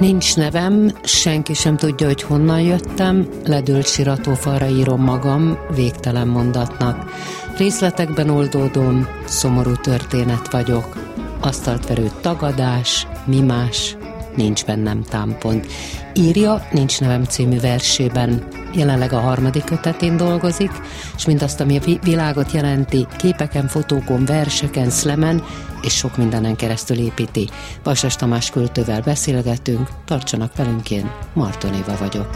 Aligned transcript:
Nincs 0.00 0.36
nevem, 0.36 0.92
senki 1.02 1.54
sem 1.54 1.76
tudja, 1.76 2.06
hogy 2.06 2.22
honnan 2.22 2.60
jöttem, 2.60 3.28
ledőlt 3.44 3.86
siratófalra 3.86 4.66
írom 4.66 5.02
magam 5.02 5.58
végtelen 5.74 6.28
mondatnak. 6.28 7.10
Részletekben 7.58 8.30
oldódom, 8.30 9.06
szomorú 9.24 9.74
történet 9.74 10.50
vagyok. 10.50 10.96
Asztalt 11.40 11.86
verő 11.86 12.10
tagadás, 12.20 13.06
mimás, 13.24 13.96
nincs 14.34 14.64
bennem 14.64 15.02
támpont. 15.02 15.66
Írja 16.14 16.66
Nincs 16.70 17.00
nevem 17.00 17.24
című 17.24 17.60
versében. 17.60 18.42
Jelenleg 18.74 19.12
a 19.12 19.20
harmadik 19.20 19.64
kötetén 19.64 20.16
dolgozik, 20.16 20.70
és 21.16 21.26
mindazt, 21.26 21.60
ami 21.60 21.78
a 21.78 21.98
világot 22.02 22.52
jelenti, 22.52 23.06
képeken, 23.16 23.68
fotókon, 23.68 24.24
verseken, 24.24 24.90
szlemen, 24.90 25.42
és 25.86 25.96
sok 25.96 26.16
mindenen 26.16 26.56
keresztül 26.56 26.98
építi. 26.98 27.48
Vasas 27.82 28.16
Tamás 28.16 28.50
költővel 28.50 29.00
beszélgetünk, 29.00 29.88
tartsanak 30.04 30.56
velünk, 30.56 30.90
én 30.90 31.10
Marton 31.32 31.74
Éva 31.74 31.96
vagyok. 31.98 32.28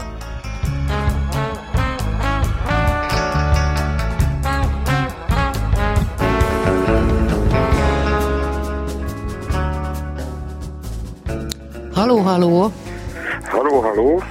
Haló, 11.93 12.17
haló! 12.17 12.71
Haló, 13.43 13.79
haló! 13.79 14.23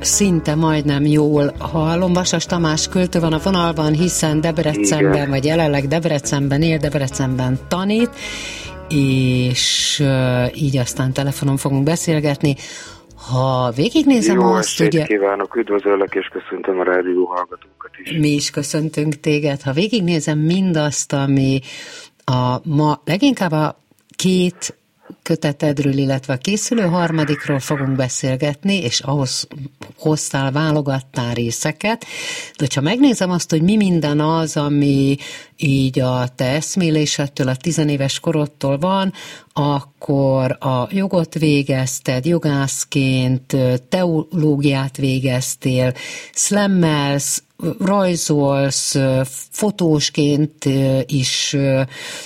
Szinte 0.00 0.54
majdnem 0.54 1.06
jól 1.06 1.52
hallom. 1.58 2.12
Vasas 2.12 2.46
Tamás 2.46 2.88
költő 2.88 3.20
van 3.20 3.32
a 3.32 3.38
vonalban, 3.38 3.92
hiszen 3.92 4.40
Debrecenben, 4.40 5.12
Igen. 5.12 5.28
vagy 5.28 5.44
jelenleg 5.44 5.88
Debrecenben 5.88 6.62
él, 6.62 6.78
Debrecenben 6.78 7.58
tanít, 7.68 8.10
és 8.88 10.02
így 10.54 10.76
aztán 10.76 11.12
telefonon 11.12 11.56
fogunk 11.56 11.82
beszélgetni. 11.82 12.56
Ha 13.30 13.70
végignézem 13.70 14.38
Jó 14.40 14.52
azt, 14.52 14.80
ugye... 14.80 15.04
kívánok, 15.04 15.56
üdvözöllek, 15.56 16.14
és 16.14 16.26
köszöntöm 16.26 16.80
a 16.80 16.82
rádió 16.82 17.24
hallgatókat 17.24 17.90
is. 18.02 18.12
Mi 18.12 18.28
is 18.28 18.50
köszöntünk 18.50 19.20
téged. 19.20 19.62
Ha 19.62 19.72
végignézem 19.72 20.38
mindazt, 20.38 21.12
ami 21.12 21.60
a 22.24 22.56
ma 22.64 23.00
leginkább 23.04 23.52
a 23.52 23.82
két 24.16 24.76
kötetedről, 25.28 25.92
illetve 25.92 26.32
a 26.32 26.36
készülő 26.36 26.82
harmadikról 26.82 27.58
fogunk 27.58 27.96
beszélgetni, 27.96 28.82
és 28.82 29.00
ahhoz 29.00 29.46
hoztál, 29.96 30.52
válogattál 30.52 31.34
részeket. 31.34 32.04
De 32.58 32.66
ha 32.74 32.80
megnézem 32.80 33.30
azt, 33.30 33.50
hogy 33.50 33.62
mi 33.62 33.76
minden 33.76 34.20
az, 34.20 34.56
ami 34.56 35.16
így 35.56 36.00
a 36.00 36.28
te 36.34 36.44
eszmélésettől, 36.44 37.48
a 37.48 37.56
tizenéves 37.56 38.20
korodtól 38.20 38.78
van, 38.78 39.12
akkor 39.52 40.56
a 40.60 40.88
jogot 40.90 41.34
végezted, 41.34 42.26
jogászként, 42.26 43.56
teológiát 43.88 44.96
végeztél, 44.96 45.92
slammelsz, 46.32 47.42
rajzolsz, 47.78 48.96
fotósként 49.50 50.64
is 51.06 51.56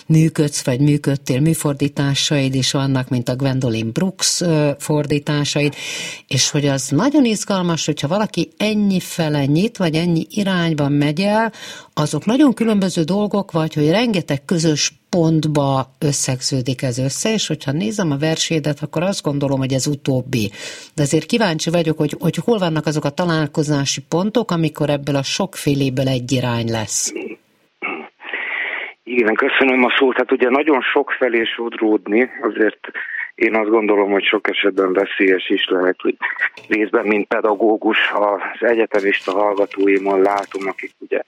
működsz, 0.07 0.65
vagy 0.65 0.81
működtél, 0.81 1.41
műfordításaid 1.41 2.55
is 2.55 2.71
vannak, 2.71 3.09
mint 3.09 3.29
a 3.29 3.37
Gwendolyn 3.37 3.91
Brooks 3.93 4.43
fordításaid, 4.79 5.75
és 6.27 6.51
hogy 6.51 6.67
az 6.67 6.89
nagyon 6.89 7.25
izgalmas, 7.25 7.87
hogyha 7.87 8.09
valaki 8.09 8.53
ennyi 8.57 9.01
fele 9.01 9.45
nyit, 9.45 9.77
vagy 9.77 9.95
ennyi 9.95 10.27
irányban 10.31 10.93
megy 10.93 11.21
el, 11.21 11.53
azok 11.95 12.25
nagyon 12.25 12.55
különböző 12.55 13.03
dolgok, 13.03 13.51
vagy 13.53 13.75
hogy 13.75 13.91
rengeteg 13.91 14.45
közös 14.45 15.02
pontba 15.17 15.69
összegződik 16.11 16.83
ez 16.83 16.99
össze, 16.99 17.33
és 17.33 17.47
hogyha 17.47 17.73
nézem 17.73 18.11
a 18.11 18.23
versédet, 18.29 18.79
akkor 18.83 19.03
azt 19.03 19.23
gondolom, 19.23 19.59
hogy 19.59 19.73
ez 19.73 19.87
utóbbi. 19.87 20.45
De 20.97 21.03
azért 21.03 21.27
kíváncsi 21.27 21.71
vagyok, 21.71 21.99
hogy, 21.99 22.15
hogy 22.21 22.37
hol 22.45 22.59
vannak 22.59 22.87
azok 22.87 23.05
a 23.05 23.17
találkozási 23.21 24.01
pontok, 24.09 24.51
amikor 24.51 24.89
ebből 24.91 25.17
a 25.17 25.23
sokféléből 25.23 26.09
egy 26.09 26.33
irány 26.33 26.69
lesz. 26.79 27.13
Igen, 29.05 29.35
köszönöm 29.35 29.85
a 29.85 29.95
szót. 29.99 30.17
Hát 30.17 30.33
ugye 30.33 30.49
nagyon 30.49 30.81
sok 30.81 31.11
felé 31.11 31.45
sodródni, 31.45 32.31
azért 32.43 32.81
én 33.35 33.55
azt 33.57 33.71
gondolom, 33.71 34.11
hogy 34.11 34.25
sok 34.25 34.49
esetben 34.49 34.93
veszélyes 34.93 35.49
is 35.49 35.65
lehet, 35.69 35.97
hogy 36.01 36.17
részben, 36.69 37.07
mint 37.07 37.27
pedagógus, 37.27 37.99
az 38.13 38.69
egyetemista 38.69 39.33
hallgatóimon 39.33 40.21
látom, 40.21 40.67
akik 40.69 40.93
ugye 40.99 41.21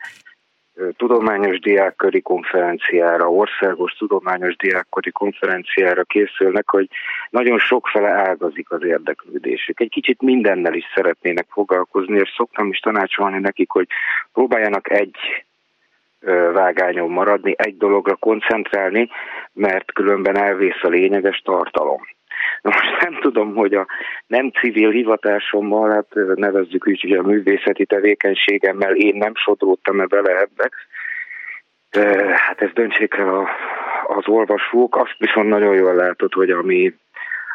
tudományos 0.96 1.58
diákköri 1.58 2.20
konferenciára, 2.20 3.30
országos 3.30 3.92
tudományos 3.92 4.56
diákköri 4.56 5.10
konferenciára 5.10 6.02
készülnek, 6.02 6.70
hogy 6.70 6.88
nagyon 7.30 7.58
sokfele 7.58 8.08
ágazik 8.08 8.70
az 8.70 8.84
érdeklődésük. 8.84 9.80
Egy 9.80 9.90
kicsit 9.90 10.22
mindennel 10.22 10.74
is 10.74 10.84
szeretnének 10.94 11.46
foglalkozni, 11.50 12.18
és 12.18 12.32
szoktam 12.36 12.68
is 12.68 12.78
tanácsolni 12.78 13.38
nekik, 13.38 13.70
hogy 13.70 13.86
próbáljanak 14.32 14.90
egy 14.90 15.16
vágányon 16.52 17.10
maradni, 17.10 17.54
egy 17.56 17.76
dologra 17.76 18.14
koncentrálni, 18.14 19.08
mert 19.52 19.92
különben 19.92 20.36
elvész 20.36 20.82
a 20.82 20.88
lényeges 20.88 21.38
tartalom. 21.44 22.00
Na 22.62 22.70
most 22.70 23.00
nem 23.00 23.20
tudom, 23.20 23.54
hogy 23.54 23.74
a 23.74 23.86
nem 24.26 24.50
civil 24.50 24.90
hivatásommal, 24.90 25.90
hát 25.90 26.08
nevezzük 26.34 26.88
úgy, 26.88 27.00
hogy 27.00 27.12
a 27.12 27.22
művészeti 27.22 27.86
tevékenységemmel 27.86 28.94
én 28.94 29.16
nem 29.16 29.32
sodródtam-e 29.34 30.06
bele 30.06 30.30
ebbe. 30.30 30.70
Hát 32.34 32.62
ez 32.62 32.70
döntsék 32.72 33.14
el 33.14 33.28
a, 33.28 33.48
az 34.06 34.28
olvasók. 34.28 34.96
Azt 34.96 35.16
viszont 35.18 35.48
nagyon 35.48 35.74
jól 35.74 35.94
látod, 35.94 36.32
hogy 36.32 36.50
ami 36.50 36.94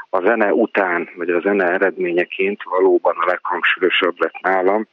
a 0.10 0.22
zene 0.22 0.54
után, 0.54 1.10
vagy 1.16 1.30
a 1.30 1.40
zene 1.40 1.66
eredményeként 1.66 2.64
valóban 2.64 3.16
a 3.18 3.26
leghangsúlyosabb 3.26 4.16
lett 4.20 4.40
nálam, 4.42 4.88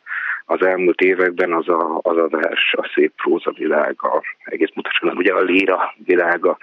az 0.45 0.67
elmúlt 0.67 1.01
években 1.01 1.53
az 1.53 1.69
a, 1.69 1.99
az 2.03 2.17
a 2.17 2.29
vers, 2.29 2.75
a 2.77 2.91
szép 2.95 3.13
próza 3.23 3.51
világa, 3.51 4.23
egész 4.45 4.71
mutatkozik, 4.75 5.19
ugye 5.19 5.33
a 5.33 5.41
líra 5.41 5.95
világa, 6.05 6.59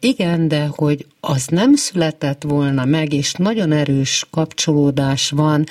Igen, 0.00 0.48
de 0.48 0.66
hogy 0.76 1.06
az 1.20 1.46
nem 1.46 1.74
született 1.74 2.42
volna 2.42 2.84
meg, 2.84 3.12
és 3.12 3.32
nagyon 3.32 3.72
erős 3.72 4.26
kapcsolódás 4.30 5.30
van, 5.30 5.64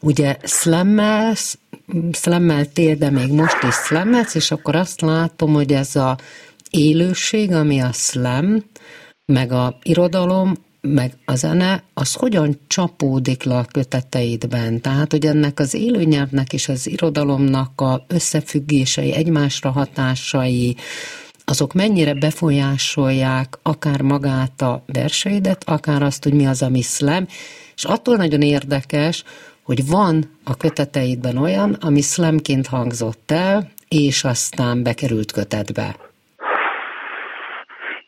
ugye 0.00 0.36
slammelsz, 0.42 1.58
slammeltél, 2.12 2.94
de 2.94 3.10
még 3.10 3.32
most 3.32 3.62
is 3.68 3.74
slammelsz, 3.74 4.34
és 4.34 4.50
akkor 4.50 4.76
azt 4.76 5.00
látom, 5.00 5.52
hogy 5.52 5.72
ez 5.72 5.96
a 5.96 6.18
élőség, 6.70 7.52
ami 7.52 7.80
a 7.80 7.92
slam, 7.92 8.64
meg 9.32 9.52
a 9.52 9.78
irodalom, 9.82 10.54
meg 10.80 11.12
a 11.24 11.34
zene, 11.34 11.82
az 11.94 12.14
hogyan 12.14 12.58
csapódik 12.66 13.42
le 13.42 13.56
a 13.56 13.66
köteteidben? 13.72 14.80
Tehát, 14.80 15.10
hogy 15.10 15.26
ennek 15.26 15.60
az 15.60 15.74
élőnyelvnek 15.74 16.52
és 16.52 16.68
az 16.68 16.88
irodalomnak 16.88 17.80
a 17.80 18.04
összefüggései, 18.08 19.12
egymásra 19.12 19.70
hatásai, 19.70 20.76
azok 21.52 21.72
mennyire 21.72 22.14
befolyásolják 22.14 23.48
akár 23.62 24.00
magát 24.02 24.60
a 24.60 24.82
verseidet, 24.98 25.62
akár 25.66 26.02
azt, 26.02 26.22
hogy 26.24 26.34
mi 26.34 26.46
az, 26.46 26.62
ami 26.62 26.80
slam, 26.80 27.24
és 27.76 27.84
attól 27.84 28.16
nagyon 28.16 28.42
érdekes, 28.42 29.24
hogy 29.62 29.80
van 29.90 30.16
a 30.44 30.56
köteteidben 30.56 31.36
olyan, 31.36 31.70
ami 31.86 32.00
slamként 32.00 32.66
hangzott 32.66 33.30
el, 33.30 33.70
és 33.88 34.24
aztán 34.24 34.82
bekerült 34.82 35.32
kötetbe. 35.32 35.96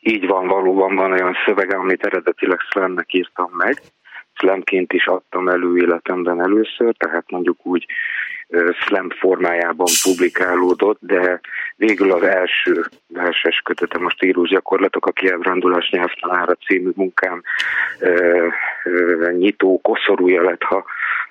Így 0.01 0.27
van, 0.27 0.47
valóban 0.47 0.95
van 0.95 1.13
olyan 1.13 1.35
szövege, 1.47 1.77
amit 1.77 2.05
eredetileg 2.05 2.59
slamnek 2.71 3.13
írtam 3.15 3.51
meg. 3.57 3.83
Slamként 4.35 4.93
is 4.93 5.07
adtam 5.07 5.49
elő 5.49 5.77
életemben 5.77 6.41
először, 6.41 6.95
tehát 6.97 7.31
mondjuk 7.31 7.67
úgy 7.67 7.87
slam 8.87 9.11
formájában 9.11 9.87
publikálódott, 10.03 10.99
de 11.01 11.41
végül 11.77 12.13
az 12.13 12.23
első 12.23 12.85
verses 13.07 13.61
kötete, 13.65 13.99
most 13.99 14.25
írós 14.25 14.49
gyakorlatok, 14.49 15.07
a 15.07 15.13
kiábrándulás 15.13 15.91
nyelvtanára 15.91 16.55
című 16.55 16.91
munkám 16.95 17.43
nyitó 19.33 19.81
koszorúja 19.83 20.43
lett, 20.43 20.63
ha, 20.63 20.85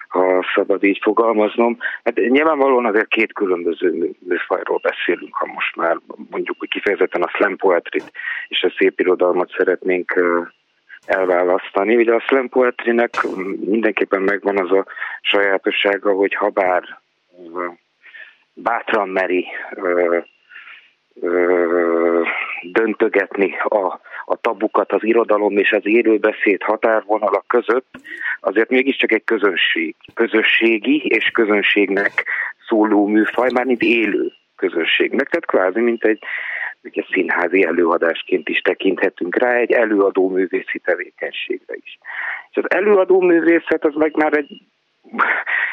ha 0.07 0.45
szabad 0.55 0.83
így 0.83 0.99
fogalmaznom. 1.01 1.77
Hát 2.03 2.15
nyilvánvalóan 2.15 2.85
azért 2.85 3.07
két 3.07 3.33
különböző 3.33 4.15
műfajról 4.19 4.79
beszélünk, 4.83 5.35
ha 5.35 5.45
most 5.45 5.75
már 5.75 5.97
mondjuk 6.29 6.55
hogy 6.59 6.69
kifejezetten 6.69 7.21
a 7.21 7.29
slam 7.29 7.55
poetry 7.55 8.01
és 8.47 8.63
a 8.63 8.73
szép 8.77 8.99
irodalmat 8.99 9.53
szeretnénk 9.57 10.13
elválasztani. 11.05 11.95
Ugye 11.95 12.13
a 12.13 12.19
slam 12.19 12.49
poetrynek 12.49 13.13
mindenképpen 13.65 14.21
megvan 14.21 14.59
az 14.59 14.71
a 14.71 14.85
sajátossága, 15.21 16.11
hogy 16.13 16.33
ha 16.33 16.49
bár 16.49 16.99
bátran 18.53 19.09
meri 19.09 19.45
ö, 19.75 20.17
ö, 21.21 22.21
döntögetni 22.61 23.55
a, 23.63 23.99
a 24.25 24.35
tabukat 24.41 24.91
az 24.91 25.03
irodalom 25.03 25.57
és 25.57 25.71
az 25.71 25.85
élőbeszéd 25.85 26.61
határvonalak 26.61 27.47
között, 27.47 27.87
azért 28.39 28.69
mégiscsak 28.69 29.11
egy 29.11 29.23
közönség, 29.23 29.95
közösségi 30.13 31.01
és 31.05 31.29
közönségnek 31.29 32.25
szóló 32.67 33.07
műfaj, 33.07 33.49
már 33.51 33.65
mint 33.65 33.81
élő 33.81 34.31
közönségnek, 34.55 35.29
tehát 35.29 35.45
kvázi 35.45 35.79
mint 35.79 36.03
egy 36.03 36.23
ugye 36.83 37.03
színházi 37.11 37.63
előadásként 37.63 38.49
is 38.49 38.59
tekinthetünk 38.59 39.35
rá, 39.35 39.53
egy 39.53 39.71
előadó 39.71 40.29
művészi 40.29 40.79
tevékenységre 40.79 41.75
is. 41.83 41.99
És 42.49 42.57
az 42.57 42.71
előadó 42.71 43.21
művészet 43.21 43.85
az 43.85 43.93
meg 43.95 44.15
már 44.15 44.33
egy 44.33 44.61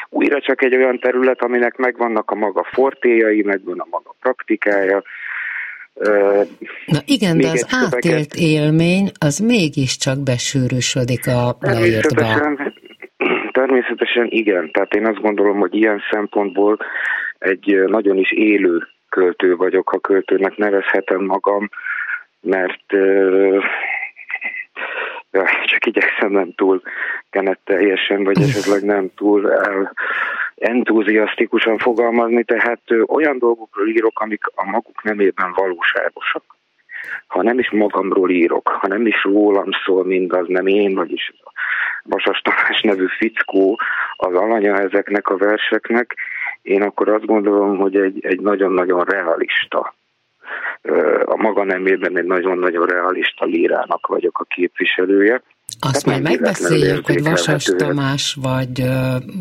újra 0.09 0.41
csak 0.41 0.63
egy 0.63 0.75
olyan 0.75 0.99
terület, 0.99 1.41
aminek 1.41 1.75
megvannak 1.77 2.31
a 2.31 2.35
maga 2.35 2.63
fortéjai, 2.71 3.41
megvan 3.41 3.79
a 3.79 3.87
maga 3.89 4.15
praktikája. 4.19 5.03
Na 6.85 6.99
igen, 7.05 7.37
de 7.37 7.47
az 7.47 7.65
szöveget... 7.67 7.93
átélt 7.93 8.33
élmény 8.33 9.11
az 9.19 9.39
mégiscsak 9.39 10.23
besűrűsödik 10.23 11.27
a 11.27 11.57
leírtba. 11.59 12.57
Természetesen 13.51 14.27
igen, 14.29 14.71
tehát 14.71 14.93
én 14.95 15.05
azt 15.05 15.21
gondolom, 15.21 15.59
hogy 15.59 15.75
ilyen 15.75 16.01
szempontból 16.11 16.77
egy 17.37 17.83
nagyon 17.87 18.17
is 18.17 18.31
élő 18.31 18.87
költő 19.09 19.55
vagyok, 19.55 19.89
ha 19.89 19.99
költőnek 19.99 20.57
nevezhetem 20.57 21.23
magam, 21.23 21.69
mert 22.41 22.85
csak 25.43 25.85
igyekszem 25.85 26.31
nem 26.31 26.53
túl 26.55 26.81
teljesen, 27.63 28.23
vagy 28.23 28.41
esetleg 28.41 28.83
nem 28.83 29.09
túl 29.15 29.51
el, 29.51 29.93
entuziasztikusan 30.55 31.77
fogalmazni, 31.77 32.43
tehát 32.43 32.81
olyan 33.07 33.37
dolgokról 33.37 33.87
írok, 33.87 34.19
amik 34.19 34.43
a 34.55 34.65
maguk 34.65 35.03
nemében 35.03 35.53
valóságosak. 35.55 36.43
Ha 37.27 37.41
nem 37.41 37.59
is 37.59 37.71
magamról 37.71 38.29
írok, 38.29 38.67
ha 38.67 38.87
nem 38.87 39.05
is 39.05 39.23
rólam 39.23 39.69
szól 39.85 40.05
mindaz, 40.05 40.47
nem 40.47 40.67
én, 40.67 40.95
vagyis 40.95 41.31
a 41.43 41.51
Vasas 42.03 42.41
Tamás 42.41 42.81
nevű 42.81 43.05
fickó 43.17 43.79
az 44.15 44.33
alanya 44.35 44.77
ezeknek 44.77 45.29
a 45.29 45.37
verseknek, 45.37 46.15
én 46.61 46.81
akkor 46.81 47.09
azt 47.09 47.25
gondolom, 47.25 47.77
hogy 47.77 47.95
egy, 47.95 48.25
egy 48.25 48.39
nagyon-nagyon 48.39 49.03
realista 49.03 49.93
a 51.25 51.35
maga 51.35 51.63
nemében 51.63 52.17
egy 52.17 52.25
nagyon-nagyon 52.25 52.85
realista 52.85 53.45
lírának 53.45 54.07
vagyok 54.07 54.39
a 54.39 54.43
képviselője. 54.43 55.41
Azt 55.79 56.05
majd 56.05 56.21
megbeszéljük, 56.21 57.05
hogy 57.05 57.23
Vasas 57.23 57.63
Tamás 57.63 58.37
vagy, 58.41 58.81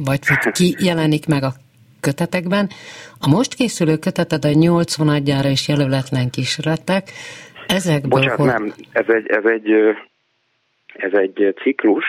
vagy, 0.05 0.21
vagy 0.29 0.53
ki 0.53 0.75
jelenik 0.79 1.27
meg 1.27 1.43
a 1.43 1.53
kötetekben. 2.01 2.69
A 3.21 3.29
most 3.29 3.55
készülő 3.55 3.97
köteted 3.97 4.45
a 4.45 4.51
80 4.53 5.09
adjára 5.09 5.49
is 5.49 5.69
jelöletlen 5.69 6.31
kísérletek. 6.31 7.05
Ezekből 7.67 8.21
Bocsánat, 8.21 8.39
hogy... 8.39 8.47
nem, 8.47 8.73
ez 8.93 9.09
egy, 9.09 9.27
ez 9.27 9.45
egy, 9.45 9.71
ez 10.95 11.13
egy 11.13 11.55
ciklus. 11.63 12.05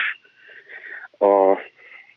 A 1.18 1.58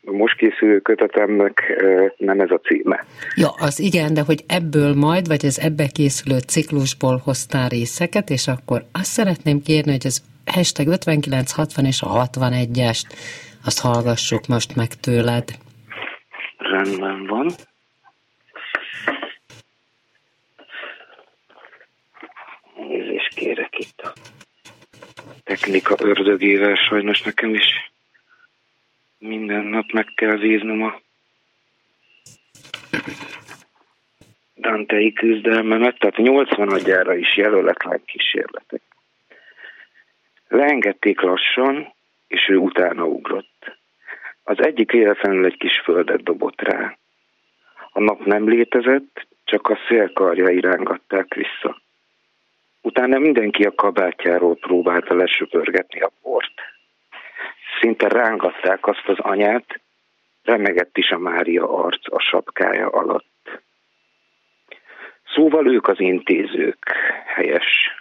most 0.00 0.36
készülő 0.36 0.78
kötetemnek 0.78 1.82
nem 2.16 2.40
ez 2.40 2.50
a 2.50 2.58
címe. 2.58 3.04
Ja, 3.34 3.48
az 3.58 3.80
igen, 3.80 4.14
de 4.14 4.22
hogy 4.22 4.44
ebből 4.46 4.94
majd, 4.94 5.26
vagy 5.26 5.46
az 5.46 5.60
ebbe 5.60 5.86
készülő 5.86 6.38
ciklusból 6.38 7.20
hoztál 7.24 7.68
részeket, 7.68 8.30
és 8.30 8.46
akkor 8.46 8.82
azt 8.92 9.04
szeretném 9.04 9.62
kérni, 9.62 9.90
hogy 9.90 10.06
az 10.06 10.22
hashtag 10.46 10.86
5960 10.86 11.84
és 11.84 12.02
a 12.02 12.28
61-est, 12.32 13.04
azt 13.64 13.80
hallgassuk 13.80 14.46
most 14.46 14.76
meg 14.76 14.88
tőled. 15.00 15.44
Rendben 16.58 17.26
van. 17.26 17.50
Nézést 22.88 23.34
kérek 23.34 23.78
itt 23.78 24.00
a 24.00 24.12
technika 25.44 25.94
ördögével, 25.98 26.74
sajnos 26.74 27.22
nekem 27.22 27.54
is 27.54 27.92
minden 29.20 29.64
nap 29.64 29.92
meg 29.92 30.06
kell 30.14 30.36
víznom 30.36 30.82
a 30.82 31.00
Dantei 34.56 35.12
küzdelmemet, 35.12 35.98
tehát 35.98 36.16
80 36.16 36.68
adjára 36.68 37.14
is 37.14 37.36
jelöletlen 37.36 38.02
kísérletek. 38.04 38.82
Leengedték 40.48 41.20
lassan, 41.20 41.94
és 42.28 42.48
ő 42.48 42.56
utána 42.56 43.04
ugrott. 43.04 43.78
Az 44.42 44.56
egyik 44.64 44.92
élfenül 44.92 45.44
egy 45.44 45.56
kis 45.56 45.80
földet 45.84 46.22
dobott 46.22 46.60
rá. 46.60 46.98
A 47.92 48.00
nap 48.00 48.24
nem 48.24 48.48
létezett, 48.48 49.26
csak 49.44 49.68
a 49.68 49.78
szélkarjai 49.88 50.60
rángatták 50.60 51.34
vissza. 51.34 51.82
Utána 52.80 53.18
mindenki 53.18 53.62
a 53.62 53.74
kabátjáról 53.74 54.56
próbálta 54.56 55.14
lesöpörgetni 55.14 56.00
a 56.00 56.12
port 56.22 56.60
szinte 57.80 58.08
rángatták 58.08 58.86
azt 58.86 59.06
az 59.06 59.18
anyát, 59.18 59.80
remegett 60.42 60.96
is 60.96 61.10
a 61.10 61.18
Mária 61.18 61.84
arc 61.84 62.12
a 62.12 62.20
sapkája 62.20 62.88
alatt. 62.88 63.60
Szóval 65.34 65.66
ők 65.66 65.88
az 65.88 66.00
intézők, 66.00 66.92
helyes. 67.26 67.98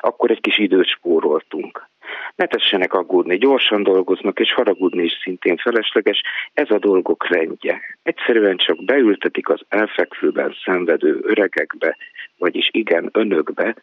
Akkor 0.00 0.30
egy 0.30 0.40
kis 0.40 0.58
időt 0.58 0.88
spóroltunk. 0.88 1.90
Ne 2.34 2.46
tessenek 2.46 2.92
aggódni, 2.92 3.38
gyorsan 3.38 3.82
dolgoznak, 3.82 4.40
és 4.40 4.52
haragudni 4.52 5.02
is 5.02 5.20
szintén 5.22 5.56
felesleges, 5.56 6.22
ez 6.52 6.70
a 6.70 6.78
dolgok 6.78 7.28
rendje. 7.28 7.80
Egyszerűen 8.02 8.56
csak 8.56 8.84
beültetik 8.84 9.48
az 9.48 9.60
elfekvőben 9.68 10.56
szenvedő 10.64 11.20
öregekbe, 11.22 11.96
vagyis 12.38 12.68
igen, 12.72 13.08
önökbe, 13.12 13.74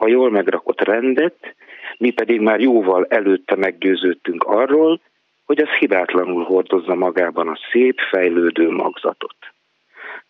a 0.00 0.08
jól 0.08 0.30
megrakott 0.30 0.80
rendet, 0.80 1.54
mi 1.98 2.10
pedig 2.10 2.40
már 2.40 2.60
jóval 2.60 3.06
előtte 3.08 3.56
meggyőződtünk 3.56 4.44
arról, 4.44 5.00
hogy 5.44 5.60
az 5.60 5.68
hibátlanul 5.68 6.44
hordozza 6.44 6.94
magában 6.94 7.48
a 7.48 7.58
szép, 7.70 7.98
fejlődő 8.10 8.70
magzatot. 8.70 9.36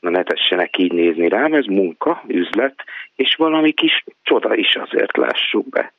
Na 0.01 0.11
ne 0.11 0.23
tessenek 0.23 0.79
így 0.79 0.93
nézni 0.93 1.29
rám, 1.29 1.55
ez 1.55 1.65
munka, 1.65 2.23
üzlet, 2.27 2.85
és 3.15 3.35
valami 3.35 3.73
kis 3.73 4.05
csoda 4.23 4.55
is 4.55 4.77
azért 4.77 5.17
lássuk 5.17 5.69
be. 5.69 5.93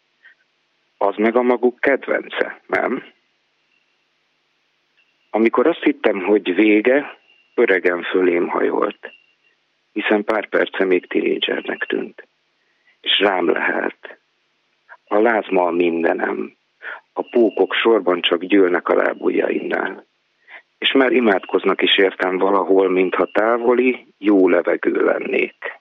Az 0.97 1.15
meg 1.17 1.35
a 1.35 1.41
maguk 1.41 1.79
kedvence, 1.79 2.61
nem? 2.67 3.03
Amikor 5.29 5.67
azt 5.67 5.83
hittem, 5.83 6.23
hogy 6.23 6.55
vége, 6.55 7.17
öregen 7.55 8.03
fölém 8.03 8.47
hajolt, 8.47 9.11
hiszen 9.93 10.23
pár 10.23 10.49
perce 10.49 10.85
még 10.85 11.07
tinédzsernek 11.07 11.85
tűnt 11.87 12.29
és 13.01 13.19
rám 13.19 13.49
lehet. 13.49 14.19
A 15.07 15.19
lázma 15.19 15.65
a 15.65 15.71
mindenem, 15.71 16.55
a 17.13 17.21
pókok 17.29 17.73
sorban 17.73 18.21
csak 18.21 18.43
gyűlnek 18.43 18.87
a 18.87 18.95
lábujjainnál. 18.95 20.05
És 20.77 20.91
már 20.91 21.11
imádkoznak 21.11 21.81
is 21.81 21.97
értem 21.97 22.37
valahol, 22.37 22.89
mintha 22.89 23.25
távoli, 23.25 24.13
jó 24.17 24.49
levegő 24.49 25.03
lennék. 25.03 25.80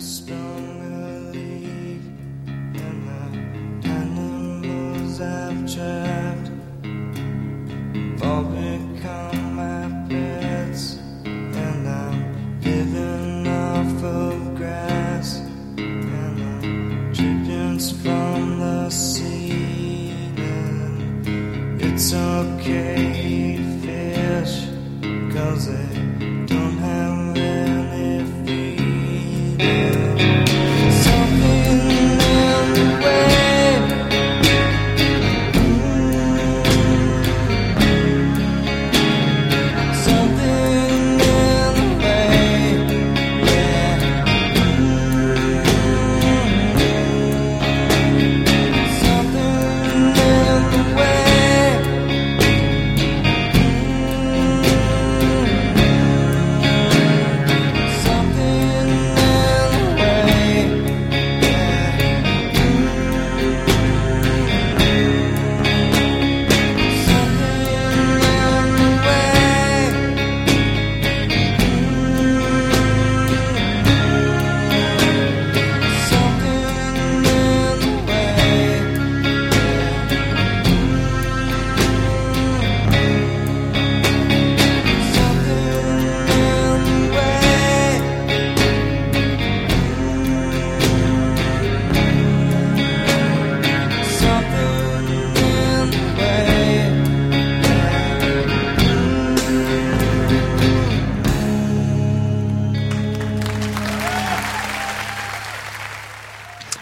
spell. 0.00 0.49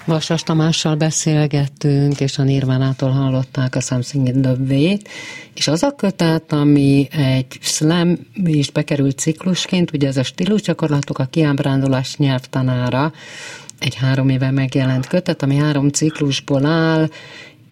Vasas 0.09 0.43
Tamással 0.43 0.95
beszélgettünk, 0.95 2.21
és 2.21 2.39
a 2.39 2.43
Nirvánától 2.43 3.11
hallották 3.11 3.75
a 3.75 3.81
Something 3.81 4.27
in 4.27 4.43
the 4.43 4.53
Way-t, 4.69 5.09
és 5.55 5.69
az 5.69 5.83
a 5.83 5.95
kötet, 5.97 6.53
ami 6.53 7.09
egy 7.11 7.47
slam 7.61 8.19
is 8.45 8.71
bekerült 8.71 9.19
ciklusként, 9.19 9.93
ugye 9.93 10.07
ez 10.07 10.17
a 10.17 10.23
stílusgyakorlatok, 10.23 11.19
a 11.19 11.25
kiábrándulás 11.25 12.17
nyelvtanára, 12.17 13.13
egy 13.79 13.95
három 13.95 14.29
éve 14.29 14.51
megjelent 14.51 15.07
kötet, 15.07 15.43
ami 15.43 15.57
három 15.57 15.89
ciklusból 15.89 16.67
áll, 16.67 17.09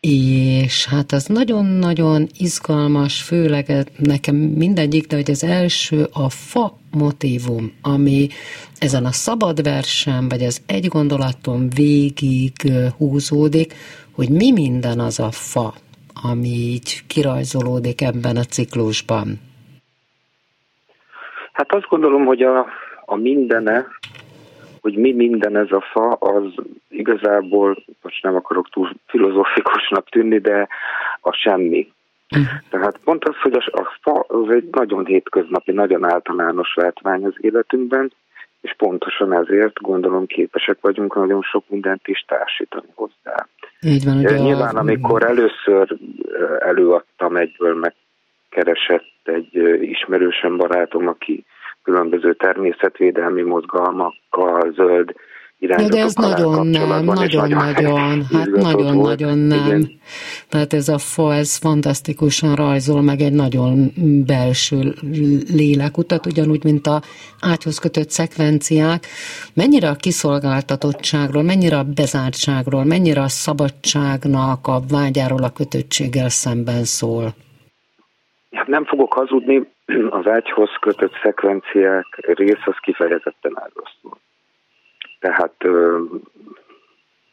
és 0.01 0.87
hát 0.87 1.13
az 1.13 1.25
nagyon-nagyon 1.25 2.29
izgalmas, 2.39 3.23
főleg 3.23 3.91
nekem 3.99 4.37
mindegyik, 4.37 5.07
de 5.07 5.17
hogy 5.17 5.31
az 5.31 5.45
első 5.45 6.09
a 6.13 6.29
fa 6.29 6.79
motivum, 6.91 7.73
ami 7.83 8.29
ezen 8.81 9.05
a 9.05 9.13
szabad 9.13 9.63
versem, 9.63 10.29
vagy 10.29 10.43
az 10.43 10.63
egy 10.67 10.87
gondolaton 10.87 11.69
végig 11.77 12.53
húzódik, 12.99 13.75
hogy 14.15 14.31
mi 14.31 14.53
minden 14.53 14.99
az 14.99 15.19
a 15.19 15.31
fa, 15.31 15.73
ami 16.23 16.49
így 16.49 17.07
kirajzolódik 17.07 18.01
ebben 18.01 18.37
a 18.37 18.43
ciklusban. 18.43 19.27
Hát 21.53 21.73
azt 21.73 21.89
gondolom, 21.89 22.25
hogy 22.25 22.43
a, 22.43 22.67
a 23.05 23.17
mindene, 23.17 23.87
hogy 24.81 24.95
mi 24.95 25.13
minden 25.13 25.57
ez 25.57 25.71
a 25.71 25.85
fa, 25.93 26.09
az 26.13 26.53
igazából, 26.89 27.85
most 28.03 28.23
nem 28.23 28.35
akarok 28.35 28.69
túl 28.71 28.93
filozófikusnak 29.07 30.09
tűnni, 30.09 30.39
de 30.39 30.69
a 31.21 31.33
semmi. 31.33 31.93
Tehát 32.71 32.99
pont 33.05 33.25
az, 33.25 33.37
hogy 33.43 33.53
a, 33.53 33.81
a 33.81 33.97
fa 34.01 34.25
az 34.29 34.51
egy 34.51 34.69
nagyon 34.71 35.07
hétköznapi, 35.07 35.73
nagyon 35.73 36.05
általános 36.05 36.75
látvány 36.75 37.25
az 37.25 37.35
életünkben, 37.41 38.13
és 38.67 38.75
pontosan 38.77 39.33
ezért 39.33 39.81
gondolom 39.81 40.27
képesek 40.27 40.79
vagyunk 40.81 41.15
nagyon 41.15 41.43
sok 41.43 41.65
mindent 41.69 42.09
is 42.09 42.25
társítani 42.29 42.87
hozzá. 42.95 43.47
Így 43.81 44.05
van, 44.05 44.17
ugye 44.17 44.39
Nyilván, 44.39 44.77
a... 44.77 44.79
amikor 44.79 45.23
először 45.23 45.97
előadtam 46.59 47.37
egyből, 47.37 47.75
megkeresett 47.75 49.21
egy 49.25 49.55
ismerősen 49.81 50.57
barátom, 50.57 51.09
aki 51.09 51.45
különböző 51.83 52.35
természetvédelmi 52.35 53.43
mozgalmakkal, 53.43 54.73
zöld 54.73 55.15
Ja, 55.59 55.89
de 55.89 55.99
ez 55.99 56.15
nagyon 56.15 56.67
nem, 56.67 57.05
nagyon-nagyon, 57.05 58.23
hát 58.33 58.47
nagyon-nagyon 58.47 59.39
nem. 59.39 59.67
Igen. 59.67 59.91
Tehát 60.49 60.73
ez 60.73 60.89
a 60.89 60.99
fa, 60.99 61.35
ez 61.35 61.57
fantasztikusan 61.57 62.55
rajzol 62.55 63.03
meg 63.03 63.21
egy 63.21 63.33
nagyon 63.33 63.91
belső 64.27 64.95
lélekutat, 65.57 66.27
ugyanúgy, 66.27 66.65
mint 66.65 66.87
a 66.87 67.01
ágyhoz 67.41 67.79
kötött 67.79 68.11
szekvenciák. 68.11 69.07
Mennyire 69.55 69.89
a 69.89 69.95
kiszolgáltatottságról, 69.95 71.43
mennyire 71.43 71.79
a 71.79 71.85
bezártságról, 71.95 72.85
mennyire 72.85 73.21
a 73.21 73.29
szabadságnak 73.29 74.67
a 74.67 74.81
vágyáról 74.91 75.43
a 75.43 75.53
kötöttséggel 75.53 76.29
szemben 76.29 76.85
szól? 76.85 77.35
Hát 78.51 78.67
nem 78.67 78.85
fogok 78.85 79.13
hazudni, 79.13 79.69
az 80.11 80.27
ágyhoz 80.27 80.71
kötött 80.81 81.13
szekvenciák 81.23 82.07
rész 82.35 82.67
az 82.67 82.77
kifejezetten 82.81 83.53
szól 84.03 84.19
tehát 85.21 85.55
ö, 85.59 86.03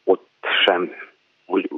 ott 0.04 0.28
sem, 0.64 0.90
úgy, 1.46 1.70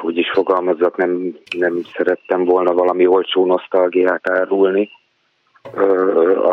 hogy 0.00 0.16
is 0.16 0.30
fogalmazzak, 0.30 0.96
nem, 0.96 1.36
nem 1.58 1.80
szerettem 1.94 2.44
volna 2.44 2.72
valami 2.72 3.06
olcsó 3.06 3.46
nosztalgiát 3.46 4.28
árulni, 4.28 4.90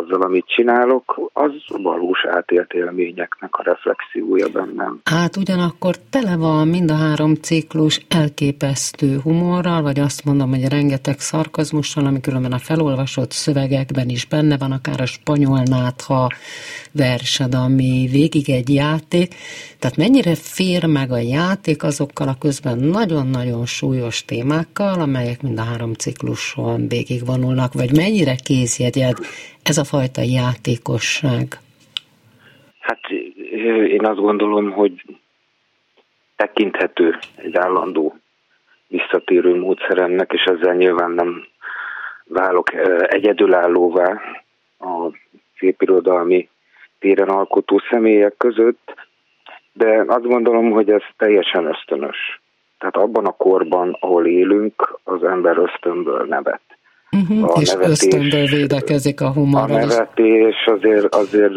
azzal, 0.10 0.22
amit 0.22 0.46
csinálok, 0.48 1.30
az 1.34 1.52
valós 1.82 2.26
átélt 2.26 2.72
élményeknek 2.74 3.56
a 3.56 3.64
reflexiója 3.64 4.48
bennem. 4.48 5.02
Hát 5.04 5.36
ugyanakkor 5.38 5.96
tele 6.10 6.38
van 6.38 6.68
mind 6.68 6.92
a 6.92 6.96
három 6.96 7.34
ciklus 7.34 8.06
elképesztő 8.08 9.20
humorral, 9.24 9.82
vagy 9.82 10.00
azt 10.00 10.26
mondom, 10.26 10.50
hogy 10.50 10.68
rengeteg 10.68 11.20
szarkazmussal, 11.20 12.06
ami 12.06 12.22
különben 12.22 12.52
a 12.52 12.58
felolvasott 12.58 13.32
szövegekben 13.32 14.10
is 14.10 14.26
benne 14.26 14.58
van, 14.58 14.72
akár 14.72 15.02
a 15.02 15.06
spanyol 15.06 15.62
nátha 15.66 16.32
versed, 16.92 17.56
ami 17.56 18.08
végig 18.12 18.50
egy 18.50 18.74
játék. 18.74 19.34
Tehát 19.80 19.98
mennyire 19.98 20.36
fér 20.36 20.86
meg 20.86 21.12
a 21.12 21.18
játék 21.18 21.84
azokkal 21.84 22.28
a 22.28 22.38
közben 22.40 22.78
nagyon-nagyon 22.78 23.66
súlyos 23.66 24.26
témákkal, 24.26 25.00
amelyek 25.00 25.42
mind 25.42 25.60
a 25.60 25.64
három 25.64 25.94
cikluson 25.94 26.88
végigvonulnak, 26.88 27.74
vagy 27.74 27.96
mennyire 27.96 28.36
kézjegy 28.36 28.99
téged 29.00 29.18
ez 29.64 29.78
a 29.78 29.84
fajta 29.84 30.22
játékosság? 30.22 31.46
Hát 32.80 33.10
én 33.88 34.06
azt 34.06 34.20
gondolom, 34.20 34.72
hogy 34.72 35.06
tekinthető 36.36 37.18
egy 37.36 37.56
állandó 37.56 38.16
visszatérő 38.88 39.56
módszeremnek, 39.56 40.32
és 40.34 40.44
ezzel 40.44 40.76
nyilván 40.76 41.12
nem 41.12 41.46
válok 42.28 42.74
egyedülállóvá 43.08 44.22
a 44.80 45.10
szépirodalmi 45.58 46.50
téren 47.00 47.30
alkotó 47.30 47.82
személyek 47.90 48.34
között, 48.38 48.94
de 49.74 50.04
azt 50.08 50.28
gondolom, 50.28 50.72
hogy 50.72 50.90
ez 50.90 51.04
teljesen 51.18 51.66
ösztönös. 51.66 52.42
Tehát 52.78 52.96
abban 52.96 53.26
a 53.26 53.32
korban, 53.32 53.98
ahol 54.00 54.26
élünk, 54.26 55.00
az 55.04 55.24
ember 55.24 55.58
ösztönből 55.58 56.26
nevet. 56.26 56.62
Uh-huh, 57.12 57.56
a 57.56 57.62
és 57.62 57.76
ösztönből 57.80 58.46
védekezik 58.46 59.22
a 59.22 59.32
humor. 59.32 59.72
A 59.72 59.76
nevetés 59.76 60.66
azért, 60.66 61.16
azért 61.16 61.54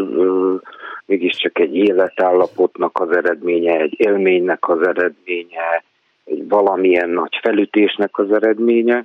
mégiscsak 1.07 1.59
egy 1.59 1.77
életállapotnak 1.77 3.01
az 3.01 3.17
eredménye, 3.17 3.81
egy 3.81 3.95
élménynek 3.97 4.69
az 4.69 4.87
eredménye, 4.87 5.85
egy 6.25 6.49
valamilyen 6.49 7.09
nagy 7.09 7.39
felütésnek 7.43 8.19
az 8.19 8.33
eredménye. 8.33 9.05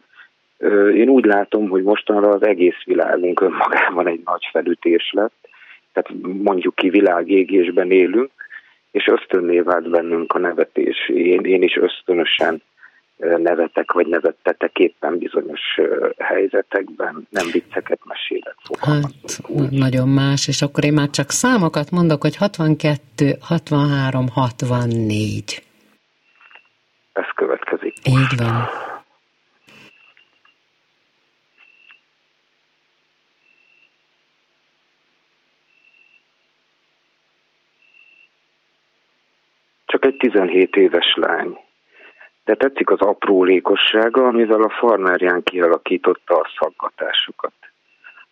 Én 0.94 1.10
úgy 1.10 1.26
látom, 1.26 1.70
hogy 1.70 1.84
mostanra 1.84 2.30
az 2.30 2.44
egész 2.44 2.84
világunk 2.86 3.42
önmagában 3.42 4.08
egy 4.08 4.22
nagy 4.26 4.50
felütés 4.52 5.12
lett, 5.12 5.50
tehát 5.94 6.22
mondjuk 6.44 6.76
ki 6.76 6.90
világégésben 6.90 7.92
élünk, 7.92 8.32
és 8.92 9.08
ösztönné 9.08 9.60
vált 9.60 9.90
bennünk 9.90 10.34
a 10.34 10.40
nevetés. 10.40 11.10
Én, 11.10 11.42
én 11.42 11.62
is 11.62 11.76
ösztönösen 11.76 12.62
nevetek, 13.18 13.92
vagy 13.92 14.08
nevettetek 14.08 14.78
éppen 14.78 15.18
bizonyos 15.18 15.62
helyzetekben, 16.18 17.28
nem 17.30 17.46
vicceket 17.52 18.00
mesélek. 18.04 18.56
Hát, 18.80 19.72
nagyon 19.72 20.08
más, 20.10 20.48
és 20.48 20.62
akkor 20.62 20.84
én 20.84 20.94
már 20.94 21.10
csak 21.10 21.30
számokat 21.30 21.92
mondok, 21.92 22.22
hogy 22.22 22.36
62, 22.36 23.36
63, 23.42 24.28
64. 24.34 25.64
Ez 27.14 27.26
következik. 27.36 27.94
Így 28.06 28.38
van. 28.38 28.68
Csak 39.86 40.06
egy 40.06 40.18
17 40.18 40.76
éves 40.76 41.14
lány 41.16 41.58
de 42.48 42.56
tetszik 42.56 42.90
az 42.90 43.00
aprólékossága, 43.00 44.28
amivel 44.28 44.62
a 44.62 44.70
farmerján 44.70 45.44
kialakította 45.44 46.36
a 46.36 46.50
szaggatásokat. 46.60 47.54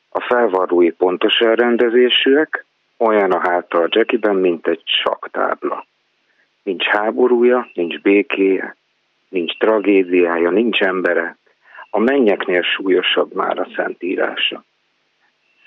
A 0.09 0.21
felvarrói 0.21 0.91
pontos 0.91 1.39
elrendezésűek, 1.39 2.65
olyan 2.97 3.31
a 3.31 3.39
háta 3.39 3.79
a 3.79 3.87
Jackiben, 3.89 4.35
mint 4.35 4.67
egy 4.67 4.81
saktábla. 4.85 5.85
Nincs 6.63 6.85
háborúja, 6.85 7.69
nincs 7.73 8.01
békéje, 8.01 8.75
nincs 9.29 9.57
tragédiája, 9.57 10.49
nincs 10.49 10.81
embere. 10.81 11.37
A 11.89 11.99
mennyeknél 11.99 12.61
súlyosabb 12.61 13.33
már 13.33 13.59
a 13.59 13.67
szentírása. 13.75 14.63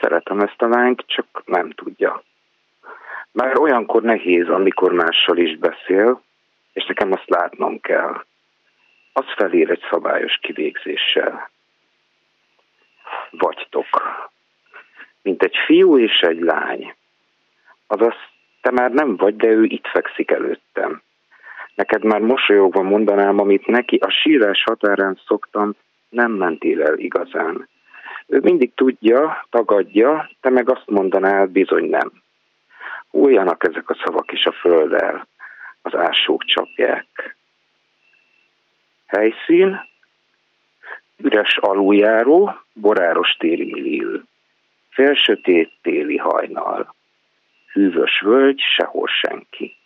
Szeretem 0.01 0.41
ezt 0.41 0.63
a 0.63 0.69
lányt, 0.69 1.05
csak 1.07 1.43
nem 1.45 1.71
tudja. 1.71 2.23
Már 3.33 3.59
olyankor 3.59 4.03
nehéz, 4.03 4.49
amikor 4.49 4.93
mással 4.93 5.37
is 5.37 5.59
beszél, 5.59 6.23
és 6.73 6.87
nekem 6.87 7.13
azt 7.13 7.29
látnom 7.29 7.81
kell 7.81 8.27
az 9.19 9.25
felér 9.37 9.71
egy 9.71 9.83
szabályos 9.91 10.39
kivégzéssel. 10.43 11.51
Vagytok. 13.31 13.87
Mint 15.23 15.43
egy 15.43 15.57
fiú 15.67 15.99
és 15.99 16.21
egy 16.21 16.41
lány. 16.41 16.95
Azaz, 17.87 18.15
te 18.61 18.71
már 18.71 18.91
nem 18.91 19.17
vagy, 19.17 19.37
de 19.37 19.47
ő 19.47 19.65
itt 19.65 19.87
fekszik 19.87 20.31
előttem. 20.31 21.03
Neked 21.75 22.05
már 22.05 22.21
mosolyogva 22.21 22.83
mondanám, 22.83 23.39
amit 23.39 23.67
neki 23.67 23.97
a 23.97 24.11
sírás 24.11 24.63
határán 24.63 25.21
szoktam, 25.27 25.75
nem 26.09 26.33
mentél 26.33 26.83
el 26.83 26.99
igazán. 26.99 27.69
Ő 28.27 28.39
mindig 28.43 28.75
tudja, 28.75 29.47
tagadja, 29.51 30.31
te 30.41 30.51
meg 30.51 30.71
azt 30.71 30.87
mondanál, 30.87 31.47
bizony 31.47 31.89
nem. 31.89 32.13
Újjanak 33.11 33.65
ezek 33.69 33.91
a 33.91 33.99
szavak 34.05 34.33
is 34.33 34.45
a 34.45 34.53
földdel, 34.53 35.27
az 35.83 35.95
ásók 35.95 36.45
csapják. 36.45 37.37
Helyszín, 39.09 39.89
üres 41.17 41.57
aluljáró, 41.57 42.55
boráros 42.73 43.37
téli 43.39 43.73
millió. 43.73 44.21
Félsötét 44.91 45.73
téli 45.83 46.17
hajnal. 46.17 46.95
Hűvös 47.73 48.21
völgy, 48.21 48.61
sehol 48.77 49.07
senki. 49.07 49.77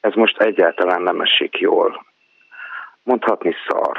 Ez 0.00 0.14
most 0.14 0.40
egyáltalán 0.40 1.02
nem 1.02 1.20
esik 1.20 1.58
jól. 1.58 2.06
Mondhatni 3.02 3.54
szar. 3.66 3.98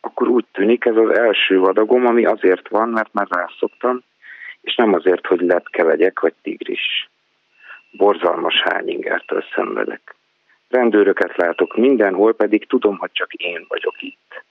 Akkor 0.00 0.28
úgy 0.28 0.44
tűnik 0.52 0.84
ez 0.84 0.96
az 0.96 1.18
első 1.18 1.58
vadagom, 1.58 2.06
ami 2.06 2.24
azért 2.24 2.68
van, 2.68 2.88
mert 2.88 3.12
már 3.12 3.26
rászoktam, 3.30 4.02
és 4.60 4.74
nem 4.74 4.92
azért, 4.92 5.26
hogy 5.26 5.40
lepke 5.40 5.82
legyek, 5.82 6.20
vagy 6.20 6.34
tigris. 6.42 7.08
Borzalmas 7.90 8.60
hányingertől 8.62 9.44
szenvedek. 9.54 10.15
Rendőröket 10.68 11.36
látok 11.36 11.76
mindenhol, 11.76 12.34
pedig 12.34 12.66
tudom, 12.66 12.96
hogy 12.96 13.10
csak 13.12 13.32
én 13.32 13.64
vagyok 13.68 14.02
itt. 14.02 14.44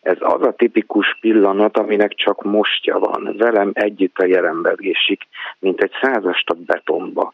Ez 0.00 0.16
az 0.20 0.42
a 0.42 0.52
tipikus 0.52 1.16
pillanat, 1.20 1.78
aminek 1.78 2.14
csak 2.14 2.42
mostja 2.42 2.98
van. 2.98 3.34
Velem 3.38 3.70
együtt 3.72 4.18
a 4.18 4.26
jelenbe 4.26 4.74
vésik, 4.74 5.22
mint 5.58 5.80
egy 5.80 5.92
százastat 6.02 6.58
betonba. 6.58 7.32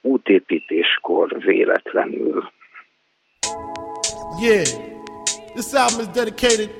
Útépítéskor 0.00 1.36
véletlenül. 1.38 2.50
Yeah, 4.40 4.64
this 5.54 5.72
album 5.72 6.00
is 6.00 6.08
dedicated 6.08 6.70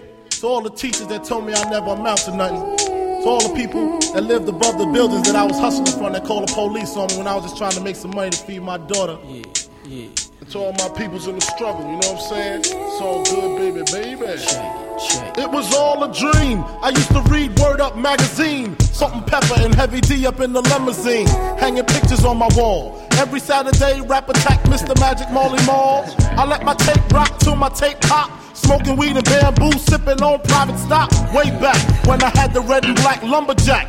to 0.40 0.46
all 0.46 0.61
the 0.61 0.70
teachers 0.70 1.06
that 1.06 1.24
told 1.28 1.44
me 1.44 1.52
I 1.52 1.64
never 1.70 1.90
amount 1.90 2.24
to 2.24 2.32
nothing. 2.37 2.62
To 3.22 3.28
all 3.28 3.40
the 3.40 3.54
people 3.54 3.98
that 4.12 4.22
lived 4.22 4.48
above 4.48 4.78
the 4.78 4.87
buildings 4.92 5.26
that 5.26 5.37
I 5.37 5.44
was 5.44 5.58
hustling 5.58 5.96
from 5.98 6.12
that 6.12 6.24
called 6.24 6.48
the 6.48 6.52
police 6.54 6.96
on 6.96 7.08
me 7.08 7.18
when 7.18 7.26
I 7.26 7.34
was 7.34 7.44
just 7.44 7.56
trying 7.56 7.72
to 7.72 7.82
make 7.82 7.96
some 7.96 8.14
money 8.14 8.30
to 8.30 8.38
feed 8.46 8.62
my 8.62 8.78
daughter. 8.78 9.18
Yeah, 9.26 9.42
yeah. 9.87 10.27
To 10.50 10.58
all 10.58 10.72
my 10.72 10.88
peoples 10.96 11.26
in 11.26 11.34
the 11.34 11.40
struggle, 11.42 11.82
you 11.82 11.92
know 11.92 12.12
what 12.12 12.22
I'm 12.22 12.28
saying? 12.30 12.61
It's 12.61 13.00
all 13.02 13.22
good, 13.24 13.58
baby, 13.58 13.82
baby. 13.92 14.32
It 15.37 15.50
was 15.50 15.74
all 15.74 16.02
a 16.04 16.12
dream. 16.12 16.64
I 16.80 16.88
used 16.88 17.11
to 17.11 17.20
read 17.30 17.58
Word 17.58 17.80
Up 17.80 17.96
magazine. 17.96 18.78
Salt-n-Pepa 18.80 19.64
and 19.64 19.74
Heavy 19.74 20.00
D 20.00 20.26
up 20.26 20.40
in 20.40 20.54
the 20.54 20.62
limousine. 20.62 21.26
Hanging 21.58 21.84
pictures 21.84 22.24
on 22.24 22.38
my 22.38 22.48
wall. 22.54 23.06
Every 23.12 23.40
Saturday, 23.40 24.00
rap 24.00 24.28
attack 24.30 24.62
Mr. 24.64 24.98
Magic 24.98 25.30
Molly 25.30 25.62
Mall. 25.66 26.04
I 26.20 26.46
let 26.46 26.64
my 26.64 26.74
tape 26.74 27.12
rock 27.12 27.38
till 27.40 27.56
my 27.56 27.68
tape 27.68 28.00
pop. 28.00 28.30
Smoking 28.54 28.96
weed 28.96 29.16
and 29.16 29.24
bamboo, 29.24 29.72
sipping 29.72 30.22
on 30.22 30.40
private 30.42 30.78
stock. 30.78 31.11
Way 31.34 31.50
back 31.61 32.06
when 32.06 32.22
I 32.22 32.30
had 32.30 32.54
the 32.54 32.62
red 32.62 32.87
and 32.87 32.96
black 32.96 33.22
lumberjack 33.22 33.87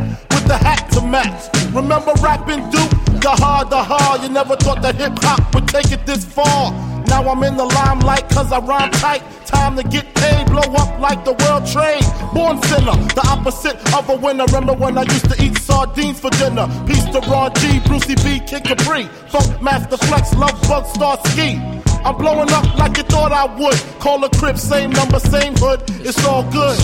the 0.49 0.57
hat 0.57 0.89
to 0.91 1.01
match. 1.01 1.45
Remember 1.73 2.11
rapping 2.23 2.65
Duke? 2.73 2.89
The 3.21 3.29
hard, 3.29 3.69
the 3.69 3.77
hard. 3.77 4.23
You 4.23 4.29
never 4.29 4.55
thought 4.55 4.81
that 4.81 4.95
hip 4.95 5.13
hop 5.21 5.53
would 5.53 5.67
take 5.67 5.91
it 5.91 6.05
this 6.07 6.25
far. 6.25 6.73
Now 7.05 7.29
I'm 7.29 7.43
in 7.43 7.55
the 7.55 7.65
limelight 7.65 8.27
cause 8.29 8.51
I 8.51 8.59
rhyme 8.59 8.89
tight. 8.91 9.21
Time 9.45 9.77
to 9.77 9.83
get 9.83 10.05
paid, 10.15 10.47
blow 10.47 10.65
up 10.81 10.99
like 10.99 11.23
the 11.23 11.33
world 11.41 11.65
trade. 11.69 12.01
Born 12.33 12.57
sinner, 12.63 12.97
the 13.13 13.23
opposite 13.29 13.77
of 13.93 14.09
a 14.09 14.15
winner. 14.15 14.45
Remember 14.45 14.73
when 14.73 14.97
I 14.97 15.03
used 15.03 15.29
to 15.29 15.37
eat 15.43 15.55
sardines 15.59 16.19
for 16.19 16.31
dinner? 16.41 16.65
Peace 16.87 17.05
to 17.13 17.19
Ron 17.29 17.53
G, 17.61 17.79
Brucey 17.85 18.15
B, 18.15 18.41
Kid 18.49 18.63
Capri. 18.63 19.05
Funk 19.29 19.61
Master 19.61 19.97
Flex, 19.97 20.33
Love 20.33 20.59
Bug, 20.67 20.85
Star 20.87 21.19
Ski. 21.27 21.61
I'm 22.05 22.17
blowing 22.17 22.49
up 22.51 22.65
like 22.79 22.97
you 22.97 23.03
thought 23.03 23.31
I 23.31 23.45
would. 23.45 23.77
Call 23.99 24.23
a 24.23 24.29
crib, 24.29 24.57
same 24.57 24.89
number, 24.89 25.19
same 25.19 25.53
hood. 25.57 25.83
It's 26.01 26.25
all 26.25 26.43
good. 26.49 26.77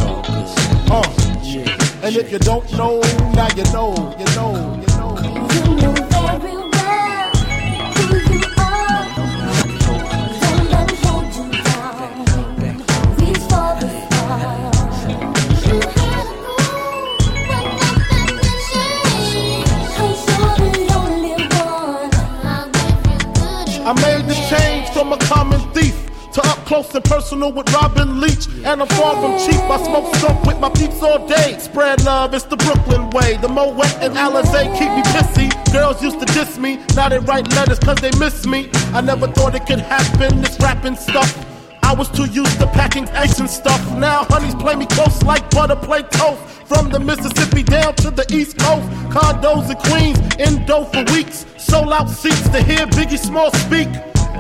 Uh. 0.92 1.85
And 2.06 2.16
if 2.18 2.32
you 2.32 2.38
don't 2.38 2.72
know, 2.74 3.00
now 3.34 3.48
you 3.56 3.64
know, 3.74 4.16
you 4.20 4.26
know. 4.36 4.75
Personal 27.26 27.52
with 27.52 27.68
Robin 27.74 28.22
Leach. 28.22 28.48
And 28.64 28.82
I'm 28.84 28.88
far 28.88 29.16
from 29.16 29.40
cheap. 29.40 29.60
I 29.62 29.84
smoke 29.84 30.14
stuff 30.16 30.46
with 30.46 30.60
my 30.60 30.70
peeps 30.70 31.02
all 31.02 31.28
day. 31.28 31.58
Spread 31.58 32.04
love, 32.06 32.36
it's 32.36 32.46
the 32.46 32.56
Brooklyn 32.56 33.10
way. 33.10 33.38
The 33.38 33.48
Moet 33.48 33.82
and 34.00 34.14
Alizé 34.14 34.62
keep 34.78 34.92
me 34.92 35.02
pissy. 35.14 35.50
Girls 35.74 36.04
used 36.04 36.20
to 36.20 36.26
diss 36.38 36.60
me. 36.60 36.78
Now 36.96 37.10
they 37.10 37.18
write 37.18 37.50
letters 37.56 37.80
cause 37.80 37.98
they 37.98 38.12
miss 38.20 38.46
me. 38.46 38.70
I 38.94 39.02
never 39.02 39.28
thought 39.28 39.56
it 39.56 39.66
could 39.66 39.80
happen, 39.80 40.40
this 40.42 40.56
rapping 40.60 40.96
stuff. 40.96 41.34
I 41.82 41.96
was 41.96 42.10
too 42.12 42.26
used 42.26 42.60
to 42.60 42.68
packing 42.68 43.10
eggs 43.10 43.40
and 43.40 43.50
stuff. 43.50 43.82
Now 43.98 44.26
honeys 44.30 44.54
play 44.54 44.76
me 44.76 44.86
close 44.86 45.24
like 45.24 45.50
butter 45.50 45.76
play 45.76 46.04
toast. 46.04 46.42
From 46.68 46.92
the 46.92 47.00
Mississippi 47.00 47.64
down 47.64 47.96
to 47.96 48.12
the 48.12 48.26
East 48.32 48.60
Coast, 48.60 48.88
condos 49.10 49.70
in 49.72 49.78
Queens, 49.90 50.20
indo 50.38 50.84
for 50.86 51.04
weeks. 51.12 51.48
Sold 51.58 51.92
out 51.92 52.08
seats 52.08 52.50
to 52.50 52.62
hear 52.62 52.86
Biggie 52.86 53.18
Small 53.18 53.52
speak. 53.66 53.90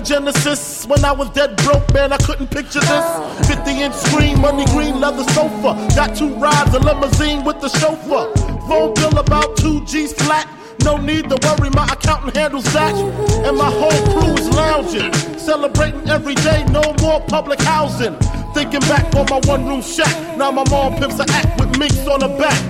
Genesis. 0.00 0.86
When 0.86 1.04
I 1.04 1.12
was 1.12 1.30
dead 1.30 1.56
broke, 1.56 1.92
man, 1.92 2.12
I 2.12 2.18
couldn't 2.18 2.48
picture 2.48 2.80
this. 2.80 3.48
50 3.48 3.70
inch 3.82 3.94
screen, 3.94 4.40
money 4.40 4.64
green 4.66 5.00
leather 5.00 5.24
sofa. 5.32 5.74
Got 5.94 6.16
two 6.16 6.34
rides, 6.34 6.74
a 6.74 6.78
limousine 6.78 7.44
with 7.44 7.60
the 7.60 7.68
chauffeur. 7.68 8.32
Phone 8.68 8.94
bill 8.94 9.18
about 9.18 9.56
two 9.56 9.84
G's 9.86 10.12
flat. 10.12 10.48
No 10.84 10.96
need 10.96 11.28
to 11.30 11.38
worry, 11.42 11.70
my 11.70 11.84
accountant 11.86 12.36
handles 12.36 12.64
that. 12.72 12.94
And 13.46 13.56
my 13.56 13.70
whole 13.70 14.20
crew 14.20 14.34
is 14.34 14.48
lounging, 14.50 15.12
celebrating 15.38 16.08
every 16.08 16.34
day, 16.36 16.64
no 16.70 16.82
more 17.00 17.20
public 17.22 17.60
housing. 17.60 18.14
Thinking 18.54 18.80
back 18.80 19.14
on 19.14 19.26
my 19.30 19.40
one 19.48 19.66
room 19.66 19.82
shack, 19.82 20.14
now 20.36 20.50
my 20.50 20.64
mom 20.70 20.96
pimps 20.96 21.18
a 21.18 21.24
act 21.30 21.58
with 21.60 21.78
minks 21.78 22.06
on 22.06 22.20
her 22.20 22.38
back. 22.38 22.60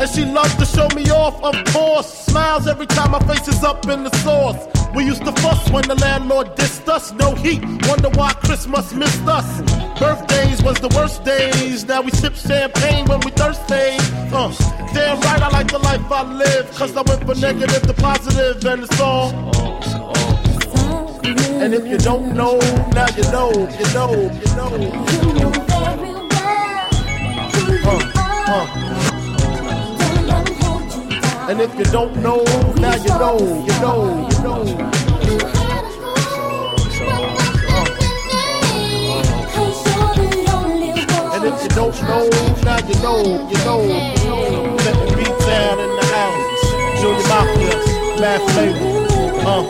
And 0.00 0.10
she 0.10 0.24
loves 0.24 0.54
to 0.56 0.66
show 0.66 0.88
me 0.94 1.10
off, 1.10 1.42
of 1.42 1.54
course. 1.72 2.12
Smiles 2.26 2.66
every 2.66 2.86
time 2.86 3.12
my 3.12 3.20
face 3.20 3.48
is 3.48 3.62
up 3.64 3.86
in 3.88 4.04
the 4.04 4.10
sauce. 4.18 4.75
We 4.96 5.04
used 5.04 5.26
to 5.26 5.32
fuss 5.32 5.70
when 5.70 5.86
the 5.86 5.94
landlord 5.96 6.56
dissed 6.56 6.88
us. 6.88 7.12
No 7.12 7.34
heat, 7.34 7.62
wonder 7.86 8.08
why 8.08 8.32
Christmas 8.32 8.94
missed 8.94 9.26
us. 9.28 9.60
Birthdays 10.00 10.62
was 10.62 10.80
the 10.80 10.88
worst 10.96 11.22
days. 11.22 11.84
Now 11.84 12.00
we 12.00 12.10
sip 12.12 12.34
champagne 12.34 13.04
when 13.04 13.20
we 13.20 13.30
thirsty. 13.32 13.98
Uh, 14.32 14.48
damn 14.94 15.20
right, 15.20 15.42
I 15.42 15.48
like 15.50 15.70
the 15.70 15.80
life 15.80 16.10
I 16.10 16.22
live. 16.22 16.70
Cause 16.76 16.96
I 16.96 17.02
went 17.02 17.26
from 17.26 17.38
negative 17.40 17.82
to 17.82 17.92
positive, 17.92 18.64
and 18.64 18.84
it's 18.84 18.98
all. 18.98 19.32
And 21.60 21.74
if 21.74 21.86
you 21.86 21.98
don't 21.98 22.34
know, 22.34 22.58
now 22.94 23.06
you 23.18 23.24
know, 23.24 23.52
you 23.52 23.86
know, 23.92 24.12
you 24.40 24.52
know. 24.56 25.52
Uh, 27.84 28.12
uh. 28.48 28.85
And 31.48 31.60
if 31.60 31.72
you 31.78 31.84
don't 31.84 32.16
know, 32.16 32.42
now 32.74 32.96
you 32.96 33.08
know, 33.22 33.38
you 33.38 33.80
know, 33.80 34.28
you 34.30 34.38
know. 34.42 34.62
And 41.34 41.44
if 41.44 41.62
you 41.62 41.68
don't 41.68 42.02
know, 42.02 42.28
now 42.64 42.78
you 42.88 42.94
know, 43.00 43.22
you 43.48 43.58
know. 43.64 43.80
Let 44.84 44.96
the 45.08 45.14
beat 45.16 45.38
down 45.46 45.78
in 45.78 45.90
the 45.94 46.06
house. 46.16 46.64
Junior 47.00 47.26
Mafia, 47.30 47.76
Math 48.20 48.46
Label. 48.56 48.94
Uh. 49.46 49.64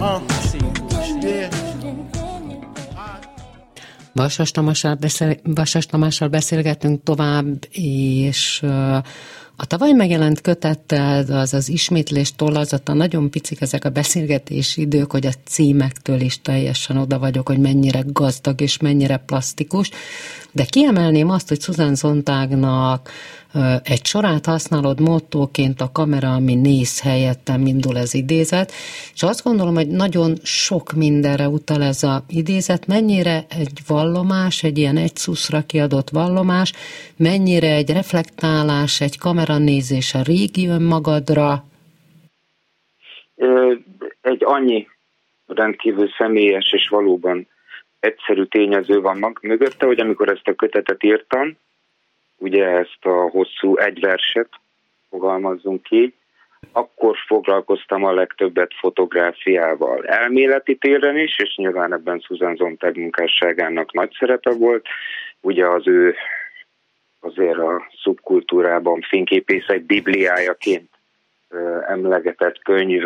Uh. 0.00 0.20
Vasas 4.12 5.86
Tamással, 5.86 6.28
beszélgetünk 6.28 7.02
tovább, 7.02 7.46
és 7.70 8.64
a 9.60 9.66
tavaly 9.66 9.92
megjelent 9.92 10.40
kötettel 10.40 11.38
az 11.38 11.54
az 11.54 11.68
ismétlés 11.68 12.34
tollazata, 12.36 12.92
nagyon 12.92 13.30
picik 13.30 13.60
ezek 13.60 13.84
a 13.84 13.90
beszélgetési 13.90 14.80
idők, 14.80 15.10
hogy 15.10 15.26
a 15.26 15.32
címektől 15.44 16.20
is 16.20 16.40
teljesen 16.40 16.96
oda 16.96 17.18
vagyok, 17.18 17.48
hogy 17.48 17.58
mennyire 17.58 18.02
gazdag 18.06 18.60
és 18.60 18.78
mennyire 18.78 19.16
plastikus, 19.16 19.90
de 20.58 20.64
kiemelném 20.70 21.30
azt, 21.30 21.48
hogy 21.48 21.60
Susan 21.60 21.94
Zontágnak 21.94 23.08
egy 23.84 24.04
sorát 24.04 24.46
használod 24.46 25.00
mottóként 25.00 25.80
a 25.80 25.90
kamera, 25.92 26.34
ami 26.34 26.54
néz 26.54 27.02
helyettem, 27.02 27.66
indul 27.66 27.96
ez 27.98 28.14
idézet, 28.14 28.72
és 29.14 29.22
azt 29.22 29.44
gondolom, 29.44 29.74
hogy 29.74 29.86
nagyon 29.86 30.32
sok 30.42 30.92
mindenre 30.92 31.48
utal 31.48 31.82
ez 31.82 32.02
a 32.02 32.22
idézet, 32.28 32.86
mennyire 32.86 33.44
egy 33.48 33.78
vallomás, 33.86 34.62
egy 34.62 34.78
ilyen 34.78 34.96
egy 34.96 35.16
szuszra 35.16 35.60
kiadott 35.66 36.10
vallomás, 36.10 36.72
mennyire 37.16 37.74
egy 37.74 37.90
reflektálás, 37.90 39.00
egy 39.00 39.18
kameranézés 39.18 40.14
a 40.14 40.22
régi 40.22 40.66
önmagadra? 40.66 41.64
Egy 44.20 44.42
annyi 44.44 44.86
rendkívül 45.46 46.08
személyes 46.18 46.72
és 46.72 46.88
valóban 46.88 47.46
egyszerű 48.00 48.44
tényező 48.44 49.00
van 49.00 49.36
mögötte, 49.42 49.86
hogy 49.86 50.00
amikor 50.00 50.28
ezt 50.28 50.48
a 50.48 50.54
kötetet 50.54 51.02
írtam, 51.02 51.56
ugye 52.36 52.66
ezt 52.66 53.04
a 53.04 53.28
hosszú 53.30 53.76
egy 53.76 54.00
verset, 54.00 54.48
fogalmazzunk 55.10 55.90
így, 55.90 56.14
akkor 56.72 57.16
foglalkoztam 57.26 58.04
a 58.04 58.12
legtöbbet 58.12 58.74
fotográfiával. 58.74 60.06
Elméleti 60.06 60.76
téren 60.76 61.16
is, 61.16 61.38
és 61.38 61.56
nyilván 61.56 61.92
ebben 61.92 62.20
Susan 62.20 62.56
Zontag 62.56 62.96
munkásságának 62.96 63.92
nagy 63.92 64.16
szerepe 64.18 64.50
volt. 64.50 64.86
Ugye 65.40 65.66
az 65.66 65.86
ő 65.86 66.14
azért 67.20 67.58
a 67.58 67.86
szubkultúrában 68.02 69.00
fényképészek 69.00 69.82
bibliájaként 69.82 70.97
emlegetett 71.86 72.62
könyv 72.62 73.02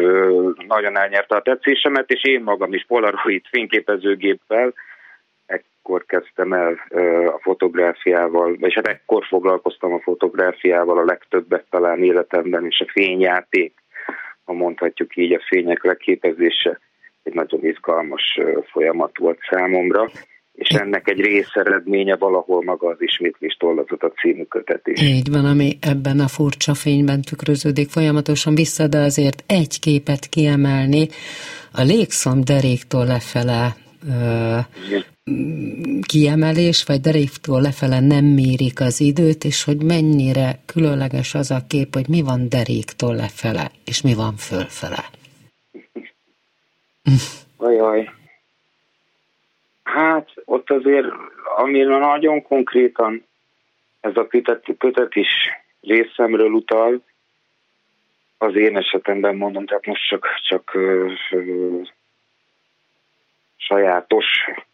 nagyon 0.66 0.96
elnyerte 0.96 1.37
a 1.37 1.42
tetszésemet, 1.42 2.11
és 2.11 2.24
én 2.24 2.42
magam 2.42 2.72
is 2.72 2.85
Polaroid 2.87 3.42
fényképezőgéppel 3.50 4.74
ekkor 5.46 6.05
kezdtem 6.05 6.52
el 6.52 6.78
a 7.26 7.38
fotográfiával, 7.42 8.55
és 8.55 8.74
hát 8.74 8.87
ekkor 8.87 9.24
foglalkoztam 9.24 9.92
a 9.92 10.00
fotográfiával 10.00 10.98
a 10.98 11.05
legtöbbet 11.05 11.64
talán 11.70 12.02
életemben, 12.02 12.66
és 12.66 12.81
a 12.81 12.90
fényjáték, 12.92 13.74
ha 14.44 14.52
mondhatjuk 14.52 15.16
így, 15.16 15.33
a 15.33 15.42
fények 15.48 15.85
leképezése 15.85 16.81
egy 17.22 17.35
nagyon 17.35 17.64
izgalmas 17.64 18.38
folyamat 18.70 19.18
volt 19.18 19.38
számomra, 19.50 20.09
és 20.53 20.69
ennek 20.69 21.09
egy 21.09 21.21
részeredménye 21.21 22.17
valahol 22.17 22.62
maga 22.62 22.88
az 22.88 22.97
ismétlés 22.99 23.57
a 23.88 24.07
című 24.21 24.45
kötetés. 24.45 25.01
Így 25.01 25.31
van, 25.31 25.45
ami 25.45 25.79
ebben 25.81 26.21
a 26.21 26.29
furcsa 26.29 26.75
fényben 26.75 27.23
tükröződik 27.23 27.88
folyamatosan 27.88 28.55
vissza, 28.55 28.87
de 28.87 28.99
azért 28.99 29.45
egy 29.47 29.81
képet 29.81 30.27
kiemelni, 30.27 31.09
a 31.73 31.83
légszom 31.83 32.45
deréktől 32.45 33.05
lefele 33.05 33.77
kiemelés, 36.07 36.85
vagy 36.85 37.01
deréktől 37.01 37.61
lefele 37.61 38.01
nem 38.01 38.25
mérik 38.25 38.81
az 38.81 39.01
időt, 39.01 39.45
és 39.45 39.65
hogy 39.65 39.83
mennyire 39.83 40.59
különleges 40.67 41.35
az 41.35 41.51
a 41.51 41.62
kép, 41.69 41.95
hogy 41.95 42.09
mi 42.09 42.23
van 42.23 42.49
deréktől 42.49 43.15
lefele, 43.15 43.71
és 43.85 44.03
mi 44.03 44.15
van 44.15 44.37
fölfele. 44.37 45.05
Ajaj. 47.57 48.11
Hát 49.94 50.28
ott 50.44 50.70
azért, 50.70 51.07
amire 51.57 51.98
nagyon 51.98 52.42
konkrétan 52.42 53.26
ez 54.00 54.16
a 54.16 54.26
kötet, 54.78 55.14
is 55.14 55.28
részemről 55.81 56.50
utal, 56.50 57.02
az 58.38 58.57
én 58.57 58.76
esetemben 58.76 59.37
mondom, 59.37 59.66
tehát 59.66 59.87
most 59.87 60.09
csak, 60.09 60.26
csak 60.48 60.74
ö, 60.74 61.11
ö, 61.31 61.81
sajátos 63.57 64.26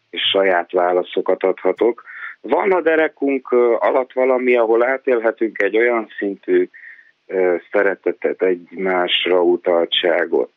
és 0.09 0.21
saját 0.21 0.71
válaszokat 0.71 1.43
adhatok. 1.43 2.03
Van 2.41 2.71
a 2.71 2.81
derekunk 2.81 3.51
alatt 3.79 4.13
valami, 4.13 4.55
ahol 4.55 4.85
átélhetünk 4.85 5.61
egy 5.61 5.77
olyan 5.77 6.07
szintű 6.17 6.69
szeretetet, 7.71 8.41
egymásra 8.41 9.41
utaltságot, 9.41 10.51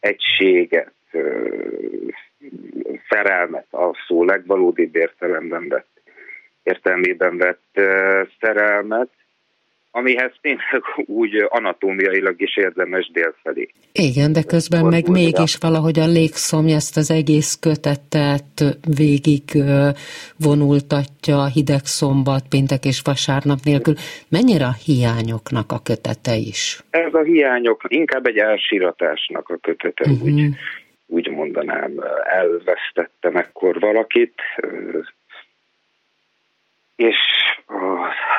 egységet, 0.00 0.92
szerelmet, 3.14 3.66
a 3.70 3.96
szó 4.06 4.24
legvalódibb 4.24 4.96
értelemben 4.96 5.68
vett, 5.68 6.02
értelmében 6.62 7.36
vett 7.36 7.80
szerelmet, 8.40 9.08
amihez 9.96 10.32
tényleg 10.40 10.82
úgy 11.06 11.46
anatómiailag 11.48 12.40
is 12.40 12.56
érdemes 12.56 13.10
délfelé. 13.12 13.68
Igen, 13.92 14.32
de 14.32 14.42
közben 14.42 14.84
meg 14.84 15.08
mégis 15.08 15.56
valahogy 15.56 15.98
a 15.98 16.06
légszomja 16.06 16.74
ezt 16.74 16.96
az 16.96 17.10
egész 17.10 17.58
kötetet 17.60 18.78
végig 18.96 19.42
vonultatja 20.38 21.46
hideg 21.46 21.84
szombat, 21.84 22.48
péntek 22.48 22.84
és 22.84 23.00
vasárnap 23.04 23.58
nélkül. 23.64 23.94
Mennyire 24.28 24.64
a 24.64 24.78
hiányoknak 24.84 25.72
a 25.72 25.82
kötete 25.82 26.34
is? 26.36 26.80
Ez 26.90 27.14
a 27.14 27.22
hiányok, 27.22 27.82
inkább 27.88 28.26
egy 28.26 28.38
elsíratásnak 28.38 29.48
a 29.48 29.56
kötete, 29.56 30.10
uh-huh. 30.10 30.28
úgy, 30.28 30.54
úgy 31.06 31.28
mondanám, 31.28 31.92
elvesztettem 32.22 33.36
ekkor 33.36 33.80
valakit, 33.80 34.34
és 36.96 37.16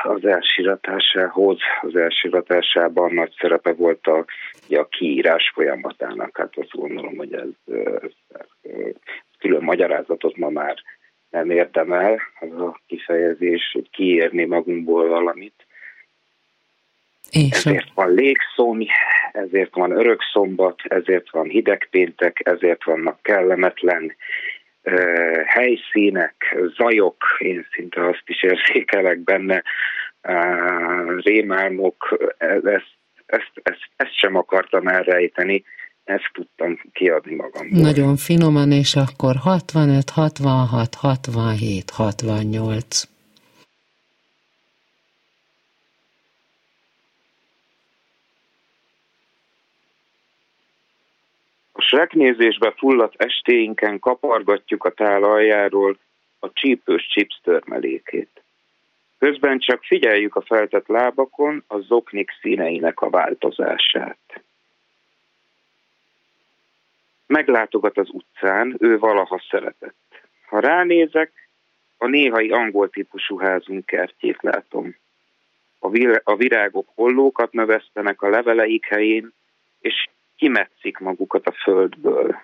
az 0.04 0.26
elsiratásához, 0.26 1.60
az 1.82 1.96
elsiratásában 1.96 3.14
nagy 3.14 3.34
szerepe 3.40 3.74
volt 3.74 4.08
a, 4.08 4.26
a 4.70 4.88
kiírás 4.88 5.52
folyamatának. 5.54 6.38
Hát 6.38 6.58
azt 6.58 6.72
gondolom, 6.72 7.16
hogy 7.16 7.34
ez, 7.34 7.76
ez, 8.02 8.12
ez 8.32 8.48
külön 9.40 9.64
magyarázatot 9.64 10.38
ma 10.38 10.50
már 10.50 10.76
nem 11.30 11.50
érdemel, 11.50 12.20
az 12.40 12.52
a 12.52 12.80
kifejezés, 12.88 13.72
hogy 13.74 13.90
kiírni 13.90 14.46
magunkból 14.46 15.08
valamit. 15.08 15.66
És 17.36 17.66
ezért 17.66 17.92
van 17.94 18.14
légszomj, 18.14 18.86
ezért 19.32 19.76
van 19.76 19.92
örökszombat, 19.92 20.82
ezért 20.84 21.32
van 21.32 21.48
hidegpéntek, 21.48 22.42
ezért 22.44 22.84
vannak 22.84 23.22
kellemetlen 23.22 24.16
helyszínek, 25.46 26.58
zajok, 26.78 27.24
én 27.38 27.68
szinte 27.72 28.08
azt 28.08 28.24
is 28.26 28.44
érzékelek 28.44 29.20
benne, 29.20 29.64
rémálmok, 31.24 32.18
ezt, 32.38 32.88
ezt, 33.26 33.52
ezt, 33.64 33.90
ezt 33.96 34.18
sem 34.18 34.36
akartam 34.36 34.88
elrejteni, 34.88 35.64
ezt 36.04 36.30
tudtam 36.34 36.80
kiadni 36.94 37.36
magamból. 37.36 37.82
Nagyon 37.82 38.16
finoman, 38.16 38.72
és 38.72 38.96
akkor 38.96 39.36
65, 39.36 40.10
66, 40.10 40.96
67, 40.96 41.90
68. 41.90 43.15
sreknézésbe 51.88 52.74
fulladt 52.78 53.22
estéinken 53.22 54.00
kapargatjuk 54.00 54.84
a 54.84 54.90
tál 54.90 55.24
aljáról 55.24 55.98
a 56.40 56.52
csípős 56.54 57.08
chips 57.08 57.40
törmelékét. 57.44 58.44
Közben 59.20 59.60
csak 59.60 59.84
figyeljük 59.84 60.36
a 60.36 60.42
feltett 60.42 60.88
lábakon 60.88 61.64
a 61.68 61.80
zoknik 61.80 62.32
színeinek 62.42 63.02
a 63.02 63.10
változását. 63.10 64.44
Meglátogat 67.28 67.98
az 67.98 68.10
utcán, 68.12 68.76
ő 68.80 68.98
valaha 69.00 69.42
szeretett. 69.50 69.96
Ha 70.46 70.60
ránézek, 70.60 71.32
a 71.98 72.08
néhai 72.08 72.50
angol 72.50 72.90
típusú 72.90 73.38
házunk 73.38 73.86
kertjét 73.86 74.42
látom. 74.42 74.96
A, 75.80 75.90
vir- 75.90 76.24
virágok 76.38 76.90
hollókat 76.96 77.52
növesztenek 77.52 78.22
a 78.22 78.30
leveleik 78.30 78.86
helyén, 78.86 79.34
és 79.80 80.10
kimetszik 80.36 80.98
magukat 80.98 81.48
a 81.48 81.52
földből. 81.52 82.42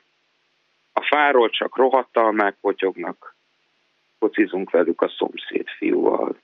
A 0.93 1.01
fáról 1.01 1.49
csak 1.49 1.77
rohadtalmák 1.77 2.57
potyognak, 2.61 3.35
focizunk 4.19 4.69
velük 4.69 5.01
a 5.01 5.07
szomszéd 5.07 5.67
fiúval. 5.77 6.37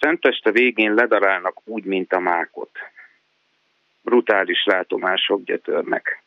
Szenteste 0.00 0.50
végén 0.50 0.94
ledarálnak 0.94 1.60
úgy, 1.64 1.84
mint 1.84 2.12
a 2.12 2.18
mákot. 2.18 2.78
Brutális 4.02 4.64
látomások 4.64 5.44
gyötörnek. 5.44 6.22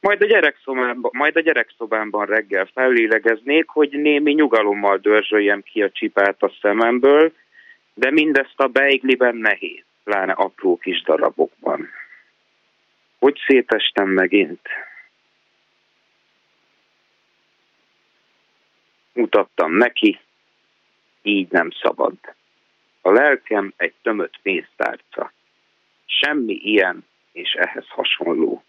Majd 0.00 0.22
a, 0.22 0.26
gyerekszobámban, 0.26 1.10
majd 1.14 1.36
a 1.36 1.40
gyerekszobámban 1.40 2.26
reggel 2.26 2.66
fellélegeznék, 2.66 3.68
hogy 3.68 3.90
némi 3.90 4.32
nyugalommal 4.32 4.96
dörzsöljem 4.96 5.62
ki 5.62 5.82
a 5.82 5.90
csipát 5.90 6.42
a 6.42 6.52
szememből, 6.60 7.32
de 7.94 8.10
mindezt 8.10 8.60
a 8.60 8.66
beigliben 8.66 9.36
nehéz, 9.36 9.84
pláne 10.04 10.32
apró 10.32 10.76
kis 10.76 11.02
darabokban. 11.02 11.88
Hogy 13.24 13.40
szétestem 13.46 14.08
megint? 14.08 14.68
Mutattam 19.12 19.72
neki, 19.72 20.20
így 21.22 21.50
nem 21.50 21.70
szabad. 21.70 22.14
A 23.00 23.10
lelkem 23.10 23.72
egy 23.76 23.94
tömött 24.02 24.38
pénztárca. 24.42 25.32
Semmi 26.06 26.54
ilyen 26.54 27.06
és 27.32 27.52
ehhez 27.52 27.88
hasonló. 27.88 28.64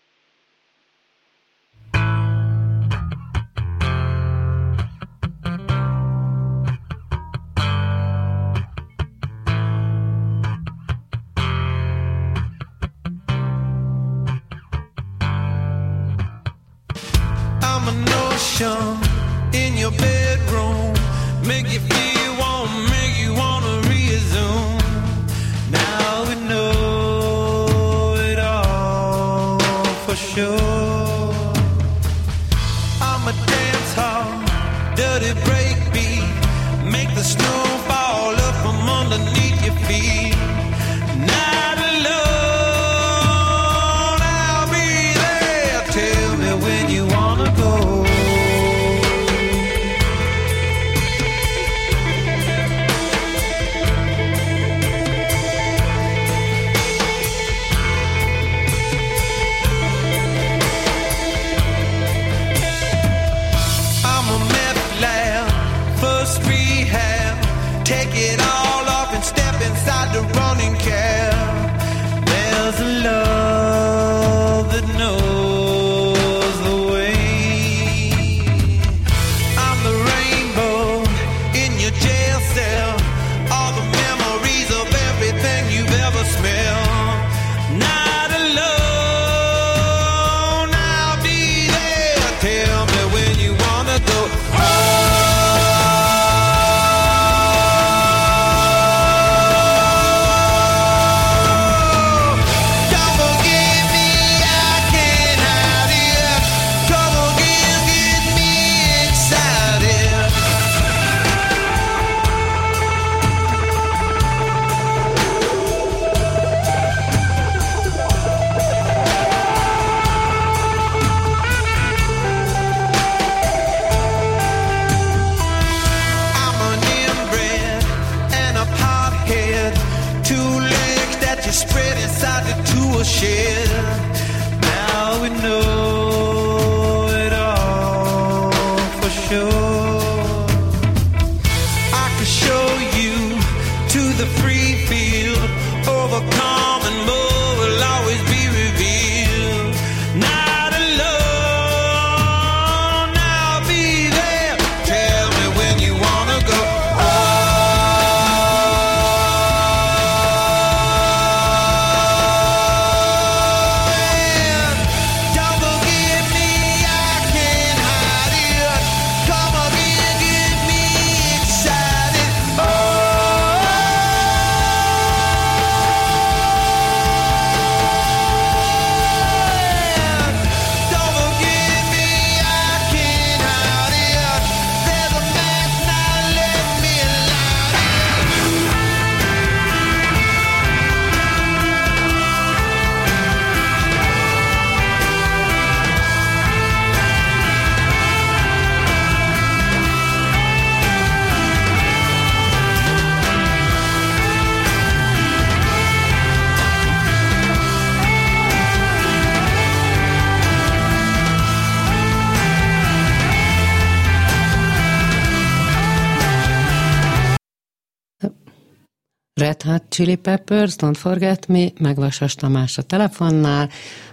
Red 219.56 219.72
Hot 219.72 219.84
Chili 219.90 220.16
Peppers, 220.16 220.76
Don't 220.78 220.96
Forget 220.98 221.48
Me, 221.48 221.66
meg 221.80 221.98
Tamás 222.36 222.78
a 222.78 222.82
telefonnál. 222.82 223.70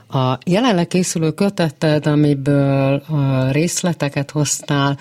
A 0.09 0.39
jelenleg 0.47 0.87
készülő 0.87 1.31
köteted, 1.31 2.07
amiből 2.07 3.03
részleteket 3.51 4.31
hoztál, 4.31 4.99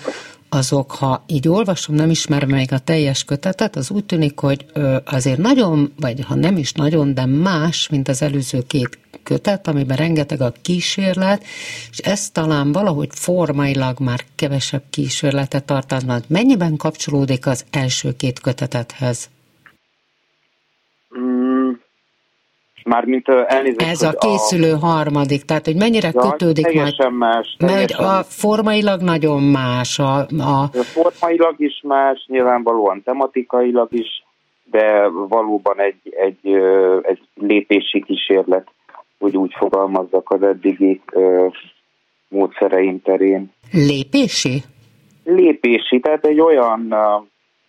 azok, 0.48 0.90
ha 0.90 1.24
így 1.26 1.48
olvasom, 1.48 1.94
nem 1.94 2.10
ismerem 2.10 2.48
még 2.48 2.72
a 2.72 2.78
teljes 2.78 3.24
kötetet, 3.24 3.76
az 3.76 3.90
úgy 3.90 4.04
tűnik, 4.04 4.38
hogy 4.38 4.66
azért 5.04 5.38
nagyon, 5.38 5.92
vagy 6.00 6.24
ha 6.24 6.34
nem 6.34 6.56
is 6.56 6.72
nagyon, 6.72 7.14
de 7.14 7.26
más, 7.26 7.88
mint 7.88 8.08
az 8.08 8.22
előző 8.22 8.62
két 8.66 8.98
kötet, 9.22 9.68
amiben 9.68 9.96
rengeteg 9.96 10.40
a 10.40 10.52
kísérlet, 10.62 11.44
és 11.90 11.98
ez 11.98 12.30
talán 12.30 12.72
valahogy 12.72 13.08
formailag 13.12 14.00
már 14.00 14.24
kevesebb 14.34 14.82
kísérletet 14.90 15.64
tartalmaz. 15.64 16.22
Mennyiben 16.26 16.76
kapcsolódik 16.76 17.46
az 17.46 17.64
első 17.70 18.12
két 18.16 18.40
kötetethez? 18.40 19.28
Mármint 22.84 23.28
elnézést, 23.28 23.90
Ez 23.90 24.02
a 24.02 24.12
készülő 24.12 24.72
a... 24.72 24.86
harmadik, 24.86 25.42
tehát 25.42 25.64
hogy 25.64 25.76
mennyire 25.76 26.10
ja, 26.12 26.20
kötődik 26.20 26.64
teljesen 26.64 27.12
majd. 27.12 27.34
más. 27.34 27.56
Teljesen. 27.58 27.78
Mert 27.78 28.18
a 28.18 28.22
formailag 28.22 29.00
nagyon 29.00 29.42
más. 29.42 29.98
A, 29.98 30.16
a... 30.38 30.62
a 30.62 30.82
formailag 30.82 31.54
is 31.56 31.80
más, 31.82 32.24
nyilvánvalóan 32.26 33.02
tematikailag 33.04 33.88
is, 33.92 34.24
de 34.64 35.08
valóban 35.08 35.80
egy, 35.80 36.00
egy, 36.10 36.46
egy 37.02 37.20
lépési 37.34 38.02
kísérlet, 38.02 38.68
hogy 39.18 39.36
úgy 39.36 39.52
fogalmazzak 39.58 40.30
az 40.30 40.42
eddigi 40.42 41.00
módszereim 42.28 43.02
terén. 43.02 43.52
Lépési? 43.72 44.62
Lépési, 45.24 46.00
tehát 46.00 46.26
egy 46.26 46.40
olyan 46.40 46.94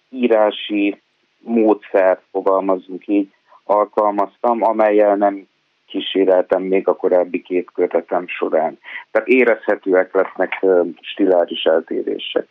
írási 0.10 1.02
módszer, 1.40 2.20
fogalmazunk 2.32 3.08
így, 3.08 3.30
alkalmaztam, 3.64 4.64
amelyel 4.64 5.16
nem 5.16 5.48
kíséreltem 5.86 6.62
még 6.62 6.88
a 6.88 6.96
korábbi 6.96 7.42
két 7.42 7.70
kötetem 7.74 8.28
során. 8.28 8.80
Tehát 9.12 9.28
érezhetőek 9.28 10.14
lesznek 10.14 10.66
stiláris 11.02 11.64
eltérések. 11.64 12.48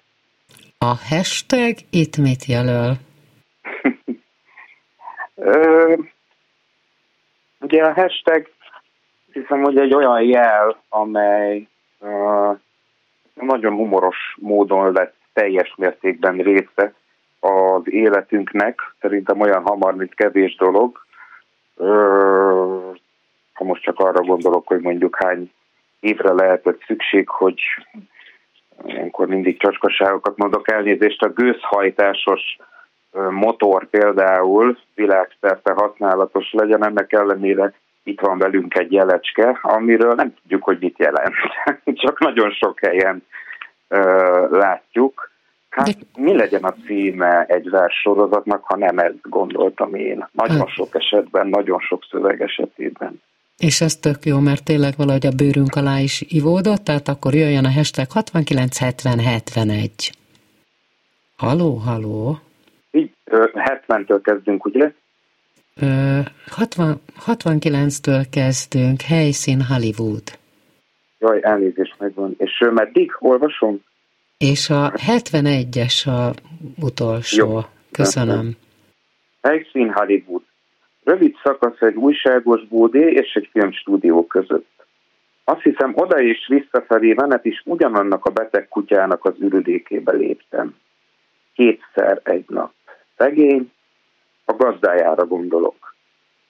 A 0.78 0.96
hashtag 1.08 1.74
itt 1.90 2.16
mit 2.16 2.44
jelöl? 2.44 2.92
ugye 7.60 7.84
a 7.84 7.92
hashtag 7.92 8.48
hiszem, 9.32 9.62
hogy 9.62 9.78
egy 9.78 9.94
olyan 9.94 10.22
jel, 10.22 10.82
amely 10.88 11.66
uh, 12.00 12.58
nagyon 13.34 13.72
humoros 13.74 14.36
módon 14.40 14.92
lett 14.92 15.14
teljes 15.32 15.74
mértékben 15.76 16.36
része 16.36 16.94
az 17.42 17.82
életünknek, 17.84 18.80
szerintem 19.00 19.40
olyan 19.40 19.62
hamar, 19.62 19.94
mint 19.94 20.14
kevés 20.14 20.56
dolog. 20.56 21.04
Ha 23.52 23.64
most 23.64 23.82
csak 23.82 23.98
arra 23.98 24.20
gondolok, 24.20 24.66
hogy 24.66 24.80
mondjuk 24.80 25.16
hány 25.16 25.52
évre 26.00 26.32
lehetett 26.32 26.82
szükség, 26.86 27.28
hogy 27.28 27.60
ilyenkor 28.84 29.26
mindig 29.26 29.58
csacskaságokat 29.58 30.36
mondok 30.36 30.70
elnézést, 30.70 31.22
a 31.22 31.28
gőzhajtásos 31.28 32.58
motor 33.30 33.86
például 33.86 34.78
világszerte 34.94 35.72
használatos 35.72 36.52
legyen, 36.52 36.84
ennek 36.84 37.12
ellenére 37.12 37.72
itt 38.02 38.20
van 38.20 38.38
velünk 38.38 38.78
egy 38.78 38.92
jelecske, 38.92 39.58
amiről 39.62 40.14
nem 40.14 40.34
tudjuk, 40.34 40.62
hogy 40.62 40.78
mit 40.80 40.98
jelent. 40.98 41.34
Csak 42.02 42.18
nagyon 42.18 42.50
sok 42.50 42.80
helyen 42.80 43.22
látjuk. 44.50 45.30
Hát 45.72 45.86
De... 45.86 45.92
mi 46.16 46.36
legyen 46.36 46.62
a 46.62 46.74
címe 46.86 47.44
egy 47.44 47.68
sorozatnak, 48.02 48.64
ha 48.64 48.76
nem 48.76 48.98
ezt 48.98 49.20
gondoltam 49.22 49.94
én. 49.94 50.28
Nagyon 50.32 50.58
hát. 50.58 50.68
sok 50.68 50.94
esetben, 50.94 51.46
nagyon 51.46 51.80
sok 51.80 52.04
szöveg 52.10 52.40
esetében. 52.40 53.20
És 53.58 53.80
ez 53.80 53.96
tök 53.96 54.24
jó, 54.24 54.38
mert 54.38 54.64
tényleg 54.64 54.94
valahogy 54.96 55.26
a 55.26 55.32
bőrünk 55.36 55.74
alá 55.74 55.98
is 55.98 56.24
ivódott, 56.28 56.84
tehát 56.84 57.08
akkor 57.08 57.34
jöjjön 57.34 57.64
a 57.64 57.72
hashtag 57.72 58.10
697071. 58.10 59.90
Haló, 61.36 61.74
haló. 61.74 62.38
Így 62.90 63.10
70-től 63.26 64.20
kezdünk, 64.22 64.64
ugye? 64.64 64.92
60, 66.46 67.00
69-től 67.26 68.26
kezdünk, 68.30 69.00
helyszín 69.00 69.62
Hollywood. 69.62 70.38
Jaj, 71.18 71.38
elnézést 71.42 71.94
megvan. 71.98 72.34
És 72.38 72.64
meddig 72.74 73.16
olvasom? 73.18 73.82
És 74.50 74.70
a 74.70 74.90
71-es 74.90 76.06
a 76.06 76.34
utolsó. 76.80 77.46
Jó. 77.46 77.60
Köszönöm. 77.92 78.56
Helyszín 79.42 79.92
Hollywood. 79.92 80.42
Rövid 81.04 81.34
szakasz 81.42 81.80
egy 81.80 81.94
újságos 81.94 82.66
bódé 82.66 83.10
és 83.10 83.34
egy 83.34 83.48
filmstúdió 83.52 84.26
között. 84.26 84.70
Azt 85.44 85.60
hiszem, 85.62 85.92
oda 85.94 86.20
és 86.20 86.46
visszafelé 86.48 87.12
menet 87.12 87.44
is 87.44 87.62
ugyanannak 87.64 88.24
a 88.24 88.30
beteg 88.30 88.68
kutyának 88.68 89.24
az 89.24 89.34
ürüdékébe 89.38 90.12
léptem. 90.12 90.76
Kétszer 91.54 92.20
egy 92.22 92.44
nap. 92.48 92.72
Szegény, 93.16 93.72
a 94.44 94.52
gazdájára 94.52 95.26
gondolok. 95.26 95.94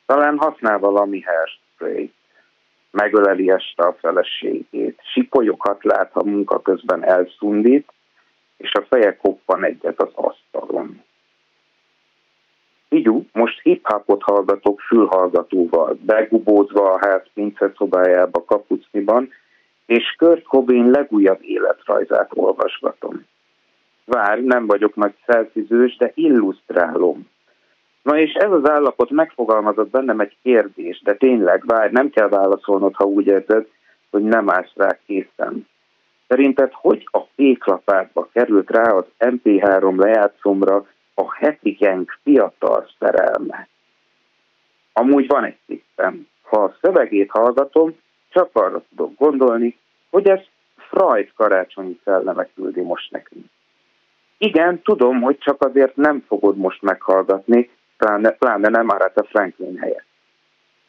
Talán 0.07 0.39
használ 0.39 0.79
valami 0.79 1.21
hairspray 1.21 2.13
megöleli 2.93 3.51
este 3.51 3.83
a 3.83 3.97
feleségét, 4.01 5.01
sipolyokat 5.13 5.85
lát, 5.85 6.11
ha 6.13 6.23
munka 6.25 6.61
közben 6.61 7.05
elszundít, 7.05 7.93
és 8.57 8.73
a 8.73 8.87
feje 8.89 9.17
koppan 9.17 9.65
egyet 9.65 10.01
az 10.01 10.11
asztalon. 10.15 11.03
Figyú, 12.89 13.27
most 13.33 13.61
hip-hopot 13.63 14.23
hallgatok 14.23 14.81
fülhallgatóval, 14.81 15.99
begubózva 16.01 16.93
a 16.93 16.99
ház 17.07 17.23
szobájába 17.77 18.45
kapucniban, 18.45 19.29
és 19.87 20.15
Kurt 20.19 20.43
Cobain 20.43 20.91
legújabb 20.91 21.43
életrajzát 21.43 22.31
olvasgatom. 22.35 23.25
Vár, 24.05 24.43
nem 24.43 24.67
vagyok 24.67 24.95
nagy 24.95 25.15
szelfizős, 25.27 25.97
de 25.97 26.13
illusztrálom. 26.15 27.29
Na 28.03 28.19
és 28.19 28.33
ez 28.33 28.51
az 28.51 28.69
állapot 28.69 29.11
megfogalmazott 29.11 29.91
bennem 29.91 30.21
egy 30.21 30.37
kérdés, 30.43 31.01
de 31.05 31.15
tényleg, 31.15 31.63
várj, 31.67 31.93
nem 31.93 32.11
kell 32.11 32.29
válaszolnod, 32.29 32.95
ha 32.95 33.05
úgy 33.05 33.27
érzed, 33.27 33.67
hogy 34.11 34.23
nem 34.23 34.51
állsz 34.51 34.73
rá 34.75 34.99
készen. 35.07 35.67
Szerinted 36.29 36.71
hogy 36.73 37.09
a 37.11 37.21
féklapátba 37.35 38.29
került 38.33 38.71
rá 38.71 38.91
az 38.91 39.05
MP3 39.19 39.97
lejátszomra 39.97 40.87
a 41.15 41.35
hetikenk 41.35 42.19
fiatal 42.23 42.89
szerelme? 42.99 43.69
Amúgy 44.93 45.27
van 45.27 45.45
egy 45.45 45.59
tippem. 45.67 46.27
Ha 46.43 46.63
a 46.63 46.77
szövegét 46.81 47.31
hallgatom, 47.31 47.97
csak 48.31 48.49
arra 48.53 48.83
tudok 48.89 49.17
gondolni, 49.17 49.79
hogy 50.11 50.29
ez 50.29 50.41
Freud 50.77 51.33
karácsonyi 51.37 52.01
szelleme 52.05 52.49
küldi 52.55 52.81
most 52.81 53.11
nekünk. 53.11 53.45
Igen, 54.39 54.83
tudom, 54.83 55.21
hogy 55.21 55.39
csak 55.39 55.65
azért 55.65 55.97
nem 55.97 56.25
fogod 56.29 56.57
most 56.57 56.83
meghallgatni, 56.83 57.71
pláne, 58.03 58.31
pláne 58.31 58.69
nem 58.69 58.89
a 58.89 59.23
Franklin 59.29 59.79
helyett. 59.79 60.07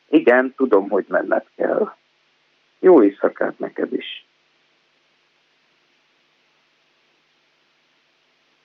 Igen, 0.10 0.54
tudom, 0.58 0.90
hogy 0.90 1.06
menned 1.08 1.46
kell. 1.56 1.94
Jó 2.80 3.04
éjszakát 3.04 3.60
neked 3.60 3.94
is. 3.94 4.26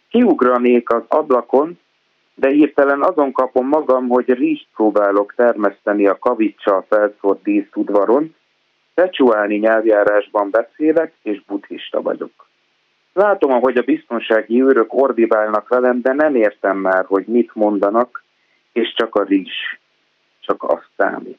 Kiugranék 0.09 0.91
az 0.91 1.03
ablakon, 1.09 1.79
de 2.35 2.49
hirtelen 2.49 3.03
azon 3.03 3.33
kapom 3.33 3.69
magam, 3.69 4.09
hogy 4.09 4.29
rizst 4.29 4.67
próbálok 4.75 5.35
termeszteni 5.37 6.07
a 6.07 6.19
kavicsal 6.19 6.85
felszórt 6.89 7.43
díszudvaron, 7.43 8.35
Szecsuálni 8.95 9.57
nyelvjárásban 9.57 10.51
beszélek, 10.51 11.13
és 11.23 11.43
buddhista 11.47 12.03
vagyok. 12.03 12.49
Látom, 13.13 13.53
ahogy 13.53 13.77
a 13.77 13.83
biztonsági 13.83 14.63
őrök 14.63 14.95
ordibálnak 14.95 15.69
velem, 15.69 16.01
de 16.01 16.13
nem 16.13 16.35
értem 16.35 16.77
már, 16.77 17.05
hogy 17.05 17.25
mit 17.27 17.55
mondanak, 17.55 18.23
és 18.79 18.95
csak 18.95 19.15
a 19.15 19.23
rizs, 19.23 19.79
csak 20.41 20.63
azt 20.63 20.89
számít. 20.97 21.39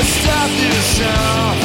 Stop 0.00 0.50
this 0.58 1.61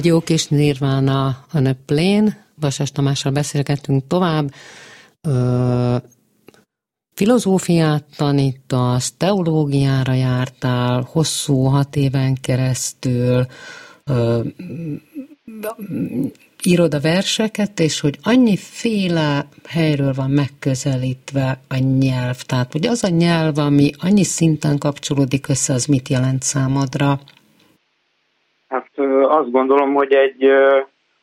Egy 0.00 0.06
jó 0.06 0.20
kis 0.20 0.46
nirvána 0.46 1.44
a 1.52 1.58
nöplén. 1.58 2.36
Vasas 2.60 2.92
Tamással 2.92 3.32
beszélgettünk 3.32 4.06
tovább. 4.06 4.54
Ö, 5.20 5.96
filozófiát 7.14 8.04
tanítasz, 8.16 9.12
teológiára 9.16 10.12
jártál, 10.12 11.08
hosszú 11.10 11.64
hat 11.64 11.96
éven 11.96 12.34
keresztül, 12.34 13.46
ö, 14.04 14.40
írod 16.62 16.94
a 16.94 17.00
verseket, 17.00 17.80
és 17.80 18.00
hogy 18.00 18.18
annyiféle 18.22 19.48
helyről 19.66 20.12
van 20.12 20.30
megközelítve 20.30 21.60
a 21.68 21.76
nyelv. 21.76 22.42
Tehát, 22.42 22.72
hogy 22.72 22.86
az 22.86 23.04
a 23.04 23.08
nyelv, 23.08 23.58
ami 23.58 23.90
annyi 23.98 24.24
szinten 24.24 24.78
kapcsolódik 24.78 25.48
össze, 25.48 25.72
az 25.72 25.84
mit 25.84 26.08
jelent 26.08 26.42
számodra? 26.42 27.20
Azt 29.30 29.50
gondolom, 29.50 29.94
hogy 29.94 30.12
egy 30.12 30.44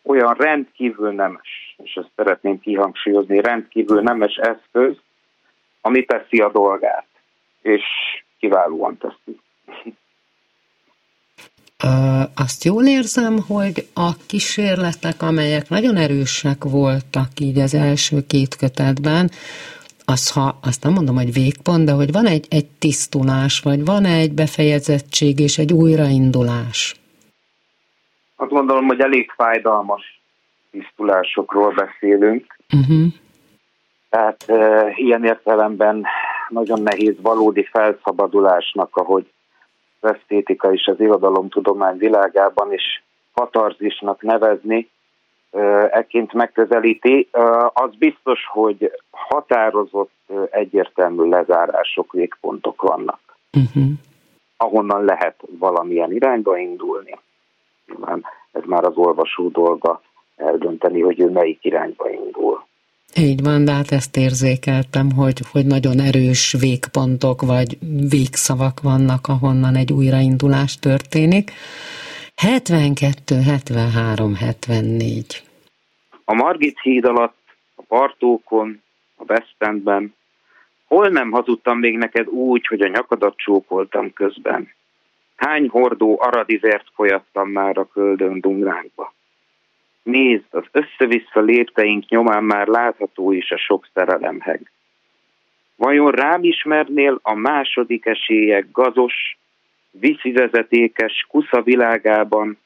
olyan 0.04 0.34
rendkívül 0.34 1.12
nemes, 1.12 1.76
és 1.84 1.94
ezt 1.94 2.12
szeretném 2.16 2.60
kihangsúlyozni, 2.60 3.42
rendkívül 3.42 4.02
nemes 4.02 4.36
eszköz, 4.36 4.96
ami 5.82 6.06
teszi 6.06 6.38
a 6.38 6.52
dolgát, 6.52 7.08
és 7.62 7.84
kiválóan 8.40 8.98
teszi. 8.98 9.40
Azt 12.36 12.64
jól 12.64 12.86
érzem, 12.86 13.38
hogy 13.48 13.88
a 13.94 14.12
kísérletek, 14.28 15.22
amelyek 15.22 15.70
nagyon 15.70 15.96
erősek 15.96 16.64
voltak 16.64 17.40
így 17.40 17.60
az 17.60 17.74
első 17.74 18.18
két 18.28 18.56
kötetben, 18.56 19.30
az, 20.06 20.32
ha, 20.32 20.60
azt 20.62 20.84
nem 20.84 20.94
mondom, 20.94 21.16
hogy 21.16 21.34
végpont, 21.34 21.86
de 21.86 21.92
hogy 21.92 22.12
van 22.12 22.26
egy, 22.26 22.46
egy 22.50 22.68
tisztulás, 22.80 23.60
vagy 23.60 23.86
van 23.86 24.06
egy 24.06 24.34
befejezettség 24.34 25.40
és 25.40 25.58
egy 25.58 25.74
újraindulás. 25.74 26.96
Azt 28.40 28.52
gondolom, 28.52 28.86
hogy 28.86 29.00
elég 29.00 29.32
fájdalmas 29.32 30.22
tisztulásokról 30.72 31.74
beszélünk. 31.74 32.58
Uh-huh. 32.74 33.08
Tehát 34.10 34.44
e, 34.50 34.92
ilyen 34.96 35.24
értelemben 35.24 36.06
nagyon 36.50 36.82
nehéz 36.82 37.16
valódi 37.22 37.64
felszabadulásnak, 37.64 38.96
ahogy 38.96 39.32
az 40.00 40.10
esztétika 40.14 40.74
és 40.74 40.86
az 40.86 41.00
irodalomtudomány 41.00 41.98
világában 41.98 42.74
is 42.74 43.04
katarzisnak 43.34 44.22
nevezni, 44.22 44.90
ekként 45.92 46.34
megközelíti, 46.34 47.30
az 47.74 47.96
biztos, 48.00 48.40
hogy 48.52 48.92
határozott, 49.10 50.12
egyértelmű 50.50 51.30
lezárások, 51.30 52.12
végpontok 52.12 52.82
vannak, 52.82 53.20
uh-huh. 53.54 53.92
ahonnan 54.58 55.06
lehet 55.06 55.36
valamilyen 55.60 56.12
irányba 56.12 56.58
indulni. 56.58 57.18
Nyilván 57.88 58.26
ez 58.52 58.62
már 58.66 58.84
az 58.84 58.96
olvasó 58.96 59.48
dolga 59.48 60.02
eldönteni, 60.36 61.02
hogy 61.02 61.20
ő 61.20 61.30
melyik 61.30 61.60
irányba 61.62 62.10
indul. 62.10 62.66
Így 63.16 63.44
van, 63.44 63.66
de 63.66 63.72
hát 63.72 63.92
ezt 63.92 64.18
érzékeltem, 64.18 65.12
hogy, 65.12 65.40
hogy 65.52 65.66
nagyon 65.66 66.00
erős 66.00 66.56
végpontok 66.60 67.42
vagy 67.42 67.78
végszavak 68.10 68.82
vannak, 68.82 69.28
ahonnan 69.28 69.76
egy 69.76 69.92
újraindulás 69.94 70.80
történik. 70.80 71.52
72, 72.36 73.36
73, 73.42 74.36
74. 74.36 75.44
A 76.26 76.34
Margit 76.34 76.80
híd 76.80 77.06
alatt, 77.06 77.38
a 77.76 77.82
partókon, 77.88 78.82
a 79.16 79.24
Westendben, 79.28 80.16
hol 80.88 81.08
nem 81.08 81.32
hazudtam 81.32 81.80
még 81.80 81.98
neked 81.98 82.28
úgy, 82.28 82.68
hogy 82.68 82.82
a 82.82 82.88
nyakadat 82.88 83.38
csókoltam 83.38 84.14
közben. 84.14 84.70
Hány 85.38 85.70
hordó 85.70 86.22
aradivert 86.22 86.88
folyattam 86.94 87.50
már 87.50 87.78
a 87.78 87.88
köldön 87.88 88.40
dumránkba. 88.40 89.14
Nézd, 90.04 90.46
az 90.50 90.64
össze-vissza 90.72 91.40
lépteink 91.40 92.10
nyomán 92.10 92.44
már 92.44 92.68
látható 92.68 93.32
is 93.32 93.52
a 93.52 93.58
sok 93.58 93.88
szerelemheg. 93.94 94.72
Vajon 95.76 96.12
rám 96.12 96.44
ismernél 96.44 97.20
a 97.22 97.34
második 97.34 98.06
esélyek 98.06 98.72
gazos, 98.72 99.38
viszivezetékes 99.92 101.26
kusza 101.30 101.62
világában, 101.62 102.58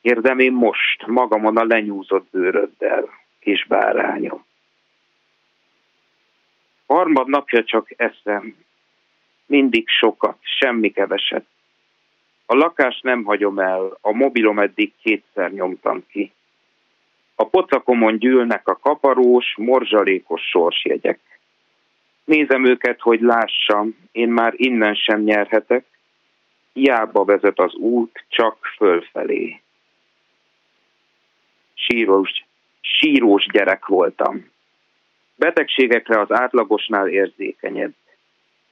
érdem 0.00 0.38
én 0.38 0.52
most 0.52 1.06
magamon 1.06 1.56
a 1.56 1.64
lenyúzott 1.64 2.28
bőröddel, 2.30 3.08
kis 3.40 3.66
bárányom. 3.66 4.44
Harmad 6.86 7.28
napja 7.28 7.64
csak 7.64 7.88
eszem, 7.96 8.56
mindig 9.46 9.88
sokat, 9.88 10.38
semmi 10.40 10.90
keveset. 10.90 11.46
A 12.46 12.54
lakást 12.54 13.02
nem 13.02 13.24
hagyom 13.24 13.58
el, 13.58 13.98
a 14.00 14.12
mobilom 14.12 14.58
eddig 14.58 14.92
kétszer 15.02 15.52
nyomtam 15.52 16.04
ki. 16.08 16.32
A 17.34 17.44
pocakomon 17.44 18.18
gyűlnek 18.18 18.68
a 18.68 18.78
kaparós, 18.78 19.54
morzsalékos 19.56 20.42
sorsjegyek. 20.42 21.20
Nézem 22.24 22.64
őket, 22.64 23.00
hogy 23.00 23.20
lássam, 23.20 23.96
én 24.12 24.28
már 24.28 24.52
innen 24.56 24.94
sem 24.94 25.20
nyerhetek, 25.20 25.84
hiába 26.72 27.24
vezet 27.24 27.58
az 27.58 27.74
út, 27.74 28.24
csak 28.28 28.66
fölfelé. 28.76 29.60
Sírós, 31.74 32.30
sírós 32.80 33.46
gyerek 33.52 33.86
voltam. 33.86 34.50
Betegségekre 35.36 36.20
az 36.20 36.32
átlagosnál 36.32 37.08
érzékenyebb. 37.08 37.94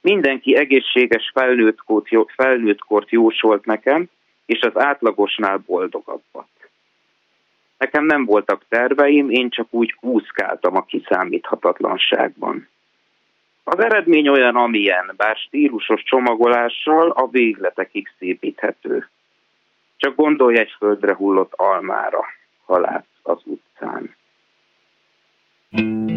Mindenki 0.03 0.55
egészséges 0.55 1.31
felnőttkort, 1.33 2.07
felnőttkort 2.35 3.09
jósolt 3.09 3.65
nekem, 3.65 4.09
és 4.45 4.61
az 4.61 4.81
átlagosnál 4.81 5.57
boldogabbat. 5.57 6.47
Nekem 7.77 8.05
nem 8.05 8.25
voltak 8.25 8.65
terveim, 8.69 9.29
én 9.29 9.49
csak 9.49 9.67
úgy 9.69 9.95
úszkáltam 9.99 10.75
a 10.75 10.85
kiszámíthatatlanságban. 10.85 12.67
Az 13.63 13.79
eredmény 13.79 14.27
olyan, 14.27 14.55
amilyen, 14.55 15.13
bár 15.17 15.35
stílusos 15.35 16.03
csomagolással 16.03 17.09
a 17.09 17.27
végletekig 17.27 18.07
szépíthető. 18.17 19.07
Csak 19.97 20.15
gondolj 20.15 20.57
egy 20.57 20.75
földre 20.77 21.13
hullott 21.13 21.53
almára, 21.55 22.25
ha 22.65 22.79
látsz 22.79 23.19
az 23.21 23.41
utcán. 23.43 24.15
thank 25.75 26.12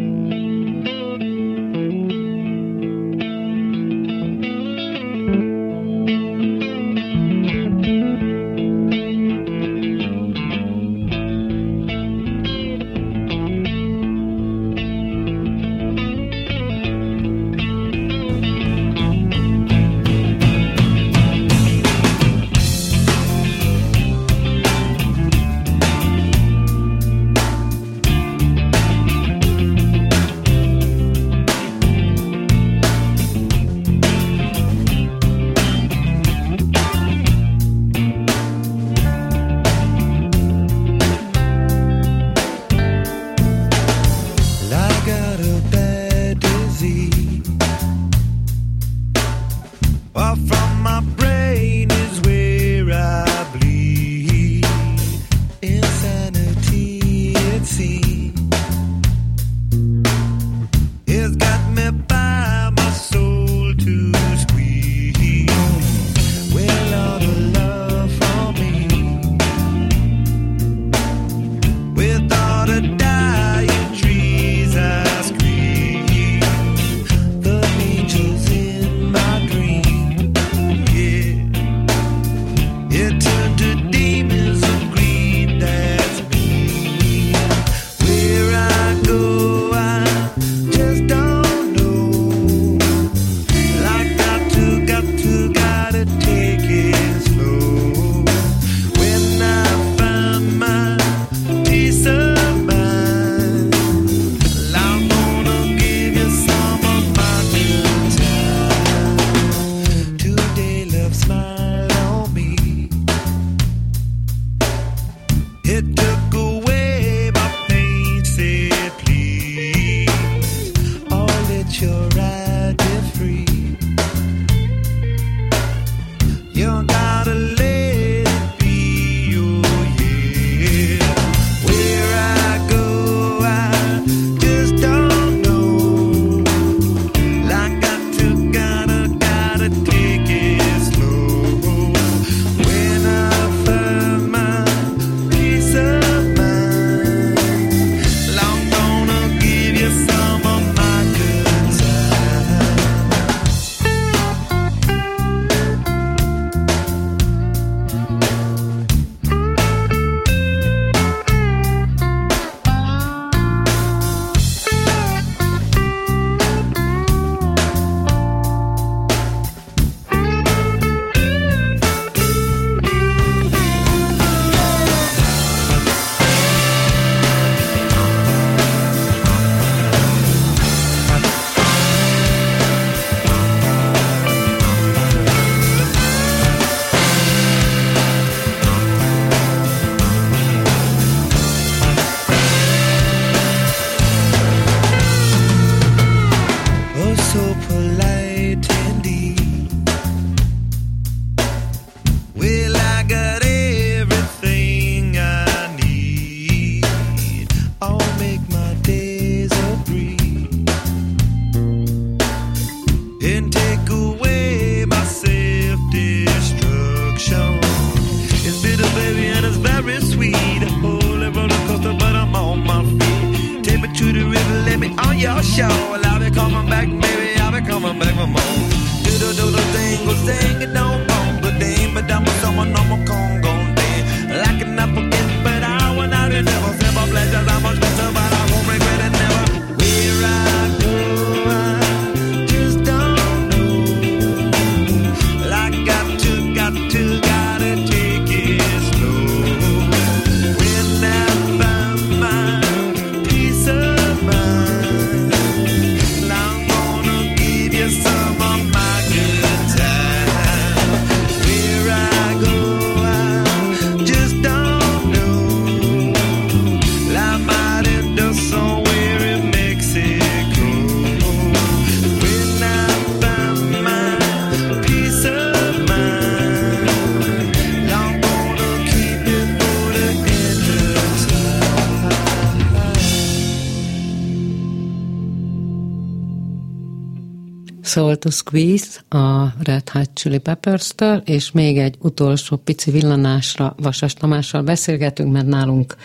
Soul 288.17 288.19
to 288.19 288.31
Squeeze 288.31 289.01
a 289.09 289.55
Red 289.63 289.89
Hot 289.89 290.11
Chili 290.15 290.39
Peppers-től, 290.39 291.23
és 291.25 291.51
még 291.53 291.79
egy 291.79 291.95
utolsó 291.99 292.57
pici 292.57 292.91
villanásra 292.91 293.75
Vasas 293.79 294.15
Tamással 294.15 294.63
beszélgetünk, 294.63 295.33
mert 295.33 295.47
nálunk 295.47 295.97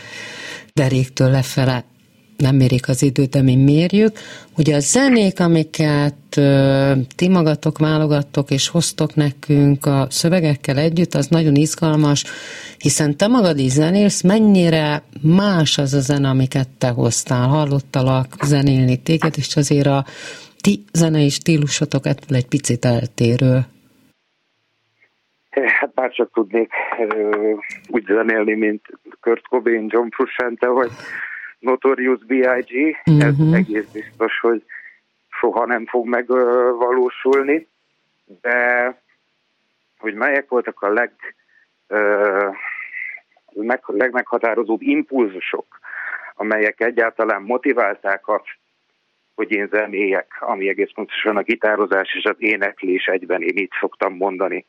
deréktől 0.73 1.29
lefele 1.29 1.85
nem 2.37 2.55
mérik 2.55 2.87
az 2.87 3.03
időt, 3.03 3.29
de 3.29 3.41
mi 3.41 3.55
mérjük. 3.55 4.17
Ugye 4.57 4.75
a 4.75 4.79
zenék, 4.79 5.39
amiket 5.39 6.15
ti 7.15 7.27
magatok 7.27 7.77
válogattok 7.77 8.51
és 8.51 8.67
hoztok 8.67 9.15
nekünk 9.15 9.85
a 9.85 10.07
szövegekkel 10.09 10.77
együtt, 10.77 11.15
az 11.15 11.27
nagyon 11.27 11.55
izgalmas, 11.55 12.23
hiszen 12.77 13.17
te 13.17 13.27
magad 13.27 13.59
is 13.59 13.71
zenélsz, 13.71 14.21
mennyire 14.21 15.03
más 15.21 15.77
az 15.77 15.93
a 15.93 15.99
zene, 15.99 16.29
amiket 16.29 16.69
te 16.77 16.89
hoztál. 16.89 17.47
Hallottalak 17.47 18.35
zenélni 18.45 18.97
téged, 18.97 19.33
és 19.37 19.55
azért 19.55 19.87
a 19.87 20.05
ti 20.61 20.83
zenei 20.93 21.29
stílusotok 21.29 22.05
ettől 22.05 22.37
egy 22.37 22.47
picit 22.47 22.85
eltérő. 22.85 23.59
Hát 25.51 25.93
bár 25.93 26.11
csak 26.11 26.31
tudnék 26.33 26.71
ö, 27.09 27.53
úgy 27.87 28.05
zenélni, 28.05 28.53
mint 28.53 28.81
Kurt 29.21 29.47
Cobain, 29.47 29.85
John 29.89 30.07
Frusciante, 30.09 30.67
vagy 30.67 30.91
Notorious 31.59 32.19
B.I.G. 32.25 32.97
Uh-huh. 33.05 33.23
Ez 33.25 33.37
Mhm. 33.37 33.53
egész 33.53 33.85
biztos, 33.93 34.39
hogy 34.39 34.63
soha 35.29 35.65
nem 35.65 35.85
fog 35.85 36.07
megvalósulni, 36.07 37.67
de 38.41 38.85
hogy 39.97 40.13
melyek 40.13 40.49
voltak 40.49 40.81
a 40.81 40.89
leg, 40.93 41.11
ö, 41.87 42.49
meg, 43.53 43.81
legmeghatározóbb 43.85 44.81
impulzusok, 44.81 45.79
amelyek 46.35 46.81
egyáltalán 46.81 47.41
motiválták 47.41 48.27
azt, 48.27 48.57
hogy 49.41 49.51
én 49.51 49.67
zenéjek, 49.71 50.27
ami 50.39 50.69
egész 50.69 50.89
pontosan 50.95 51.37
a 51.37 51.41
gitározás 51.41 52.13
és 52.17 52.23
az 52.23 52.35
éneklés 52.37 53.05
egyben, 53.05 53.41
én 53.41 53.57
így 53.57 53.69
szoktam 53.79 54.13
mondani. 54.15 54.65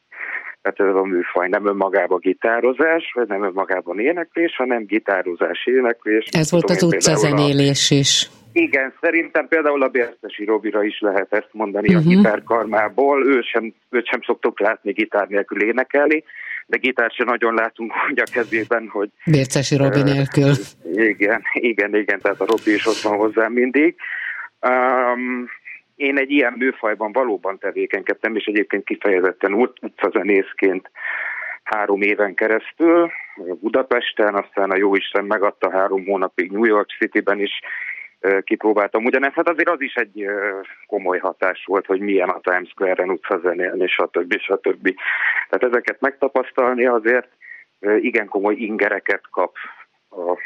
Tehát 0.62 0.80
ez 0.94 1.00
a 1.02 1.04
műfaj 1.04 1.48
nem 1.48 1.66
önmagában 1.66 2.18
gitározás, 2.22 3.10
vagy 3.14 3.28
nem 3.28 3.44
önmagában 3.44 4.00
éneklés, 4.00 4.56
hanem 4.56 4.84
gitározás, 4.86 5.66
éneklés. 5.66 6.24
Ez 6.30 6.50
volt 6.50 6.64
az 6.70 6.78
például 6.78 6.92
a- 6.92 6.96
utcazenélés 6.96 7.90
is. 7.90 8.28
igen, 8.52 8.92
szerintem 9.00 9.48
például 9.48 9.82
a 9.82 9.88
Bértesi 9.88 10.44
Robira 10.44 10.84
is 10.84 11.00
lehet 11.00 11.32
ezt 11.32 11.48
mondani 11.52 11.88
Mhm. 11.88 11.96
uh-huh. 11.98 12.12
a 12.12 12.16
gitárkarmából. 12.16 13.26
Ő 13.26 13.40
sem, 13.52 13.74
őt 13.90 14.06
sem 14.06 14.20
szoktuk 14.22 14.60
látni 14.60 14.92
gitár 14.92 15.28
nélkül 15.28 15.62
énekelni, 15.62 16.24
de 16.66 16.76
gitárt 16.76 17.14
sem 17.14 17.26
nagyon 17.26 17.54
látunk 17.54 17.92
úgy 18.10 18.20
a 18.20 18.30
kezében, 18.32 18.88
hogy 18.88 19.08
Bércesi 19.26 19.76
Robi 19.76 20.02
nélkül. 20.02 20.52
igen, 20.92 21.42
igen, 21.52 21.94
igen, 21.96 22.20
tehát 22.20 22.40
a 22.40 22.46
Robi 22.46 22.72
is 22.74 22.86
ott 22.86 23.00
van 23.00 23.16
hozzám 23.16 23.52
mindig. 23.52 23.94
Um, 24.68 25.48
én 25.96 26.18
egy 26.18 26.30
ilyen 26.30 26.54
műfajban 26.56 27.12
valóban 27.12 27.58
tevékenykedtem, 27.58 28.36
és 28.36 28.44
egyébként 28.44 28.84
kifejezetten 28.84 29.52
ut- 29.52 29.82
utcazenészként 29.82 30.90
három 31.62 32.02
éven 32.02 32.34
keresztül, 32.34 33.10
Budapesten, 33.60 34.34
aztán 34.34 34.70
a 34.70 34.76
Jóisten 34.76 35.24
megadta 35.24 35.70
három 35.70 36.04
hónapig 36.04 36.50
New 36.50 36.64
York 36.64 36.88
City-ben 36.98 37.40
is 37.40 37.60
kipróbáltam. 38.44 39.04
Ugyanezt 39.04 39.34
hát 39.34 39.48
azért 39.48 39.68
az 39.68 39.80
is 39.80 39.94
egy 39.94 40.26
komoly 40.86 41.18
hatás 41.18 41.64
volt, 41.66 41.86
hogy 41.86 42.00
milyen 42.00 42.28
a 42.28 42.40
Times 42.40 42.68
Square-en 42.68 43.10
utcazenélni, 43.10 43.86
stb. 43.86 44.38
stb. 44.38 44.94
Tehát 45.48 45.74
ezeket 45.74 46.00
megtapasztalni 46.00 46.86
azért 46.86 47.28
igen 48.00 48.28
komoly 48.28 48.54
ingereket 48.54 49.22
kap 49.30 49.56
a, 50.10 50.38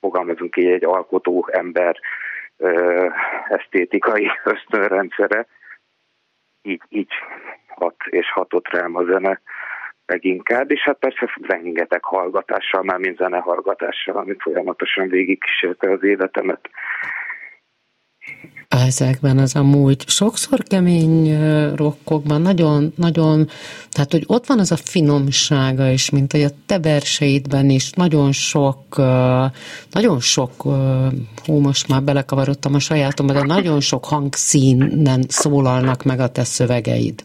fogalmazunk 0.00 0.56
így, 0.56 0.66
egy 0.66 0.84
alkotó 0.84 1.48
ember 1.52 1.96
esztétikai 3.48 4.30
ösztönrendszere. 4.54 5.46
Így, 6.62 6.82
így 6.88 7.12
hat 7.66 7.96
és 8.06 8.32
hatott 8.32 8.68
rám 8.68 8.96
a 8.96 9.04
zene 9.04 9.40
leginkább, 10.06 10.70
és 10.70 10.80
hát 10.80 10.98
persze 10.98 11.34
rengeteg 11.42 12.04
hallgatással, 12.04 12.82
már 12.82 12.98
mint 12.98 13.16
zenehallgatással, 13.16 14.16
amit 14.16 14.42
folyamatosan 14.42 15.08
végigkísérte 15.08 15.90
az 15.90 16.02
életemet. 16.02 16.70
Ezekben 18.72 19.38
az 19.38 19.56
amúgy 19.56 20.08
sokszor 20.08 20.58
kemény 20.62 21.38
rokkokban 21.76 22.42
nagyon, 22.42 22.92
nagyon, 22.96 23.46
tehát 23.90 24.10
hogy 24.10 24.24
ott 24.26 24.46
van 24.46 24.58
az 24.58 24.72
a 24.72 24.76
finomsága 24.76 25.88
is, 25.88 26.10
mint 26.10 26.32
hogy 26.32 26.42
a 26.42 26.56
te 26.66 26.78
verseidben 26.80 27.70
is 27.70 27.92
nagyon 27.92 28.32
sok, 28.32 28.96
nagyon 29.90 30.20
sok, 30.20 30.62
hú, 31.44 31.58
most 31.58 31.88
már 31.88 32.02
belekavarodtam 32.02 32.74
a 32.74 32.78
sajátomba, 32.78 33.32
de 33.32 33.42
nagyon 33.42 33.80
sok 33.80 34.04
hangszínen 34.04 35.22
szólalnak 35.28 36.04
meg 36.04 36.20
a 36.20 36.32
te 36.32 36.44
szövegeid. 36.44 37.24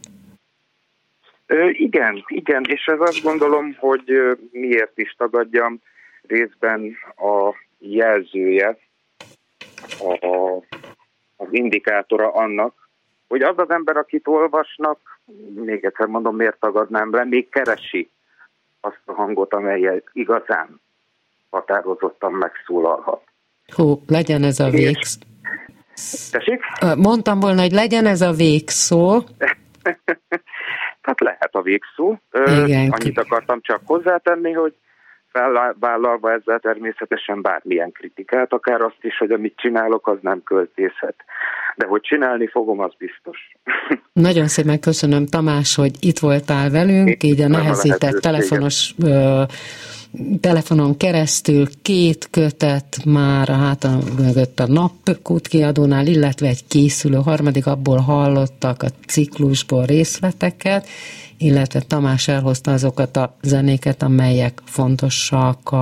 Igen, 1.71 2.23
igen, 2.27 2.63
és 2.67 2.85
ez 2.85 2.99
azt 2.99 3.23
gondolom, 3.23 3.75
hogy 3.79 4.03
miért 4.51 4.97
is 4.97 5.15
tagadjam 5.17 5.81
részben 6.21 6.97
a 7.15 7.53
jelzője, 7.79 8.77
a, 9.99 10.63
az 11.37 11.47
indikátora 11.49 12.31
annak, 12.31 12.89
hogy 13.27 13.41
az 13.41 13.57
az 13.57 13.69
ember, 13.69 13.97
akit 13.97 14.27
olvasnak, 14.27 15.19
még 15.53 15.85
egyszer 15.85 16.07
mondom, 16.07 16.35
miért 16.35 16.59
tagadnám 16.59 17.13
le, 17.13 17.25
még 17.25 17.49
keresi 17.49 18.09
azt 18.81 19.01
a 19.05 19.13
hangot, 19.13 19.53
amelyel 19.53 20.03
igazán 20.13 20.81
határozottan 21.49 22.31
megszólalhat. 22.31 23.21
Hú, 23.75 24.01
legyen 24.07 24.43
ez 24.43 24.59
a 24.59 24.69
végsz. 24.69 25.17
Tessék? 26.31 26.61
Mondtam 26.97 27.39
volna, 27.39 27.61
hogy 27.61 27.71
legyen 27.71 28.05
ez 28.05 28.21
a 28.21 28.31
végszó. 28.31 29.21
Hát 31.01 31.19
lehet 31.19 31.55
a 31.55 31.61
végszó. 31.61 32.15
Igen. 32.31 32.89
Annyit 32.89 33.19
akartam 33.19 33.61
csak 33.61 33.81
hozzátenni, 33.85 34.51
hogy 34.51 34.73
felvállalva 35.31 36.31
ezzel 36.31 36.59
természetesen 36.59 37.41
bármilyen 37.41 37.91
kritikát, 37.91 38.53
akár 38.53 38.81
azt 38.81 39.01
is, 39.01 39.17
hogy 39.17 39.31
amit 39.31 39.57
csinálok, 39.57 40.07
az 40.07 40.17
nem 40.21 40.43
költészet. 40.43 41.15
De 41.75 41.85
hogy 41.85 42.01
csinálni 42.01 42.47
fogom, 42.47 42.79
az 42.79 42.93
biztos. 42.97 43.51
Nagyon 44.27 44.47
szépen 44.47 44.79
köszönöm, 44.79 45.25
Tamás, 45.25 45.75
hogy 45.75 45.91
itt 45.99 46.19
voltál 46.19 46.69
velünk, 46.69 47.23
így 47.23 47.41
a 47.41 47.47
nehezített 47.47 48.19
telefonos 48.19 48.93
ö, 49.03 49.41
telefonon 50.39 50.97
keresztül 50.97 51.67
két 51.81 52.27
kötet 52.31 53.01
már 53.05 53.49
a 53.49 53.55
hátam 53.55 53.99
mögött 54.17 54.59
a 54.59 54.67
napkút 54.67 55.47
kiadónál, 55.47 56.07
illetve 56.07 56.47
egy 56.47 56.67
készülő 56.67 57.17
harmadik, 57.17 57.65
abból 57.65 57.97
hallottak 57.97 58.83
a 58.83 58.87
ciklusból 59.07 59.85
részleteket, 59.85 60.87
illetve 61.37 61.79
Tamás 61.79 62.27
elhozta 62.27 62.71
azokat 62.71 63.17
a 63.17 63.35
zenéket, 63.41 64.03
amelyek 64.03 64.61
fontosak 64.65 65.73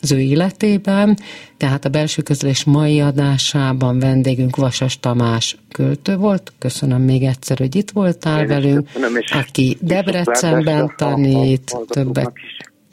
az 0.00 0.12
ő 0.12 0.18
életében. 0.20 1.18
Tehát 1.56 1.84
a 1.84 1.88
belső 1.88 2.22
közlés 2.22 2.64
mai 2.64 3.00
adásában 3.00 3.98
vendégünk 3.98 4.56
Vasas 4.56 5.00
Tamás 5.00 5.56
költő 5.72 6.16
volt. 6.16 6.52
Köszönöm 6.58 7.02
még 7.02 7.22
egyszer, 7.22 7.58
hogy 7.58 7.76
itt 7.76 7.90
voltál 7.90 8.40
Én 8.40 8.46
velünk, 8.46 8.86
köszönöm, 8.92 9.22
aki 9.30 9.76
Debrecenben 9.80 10.92
tanít, 10.96 11.76
többek. 11.88 12.40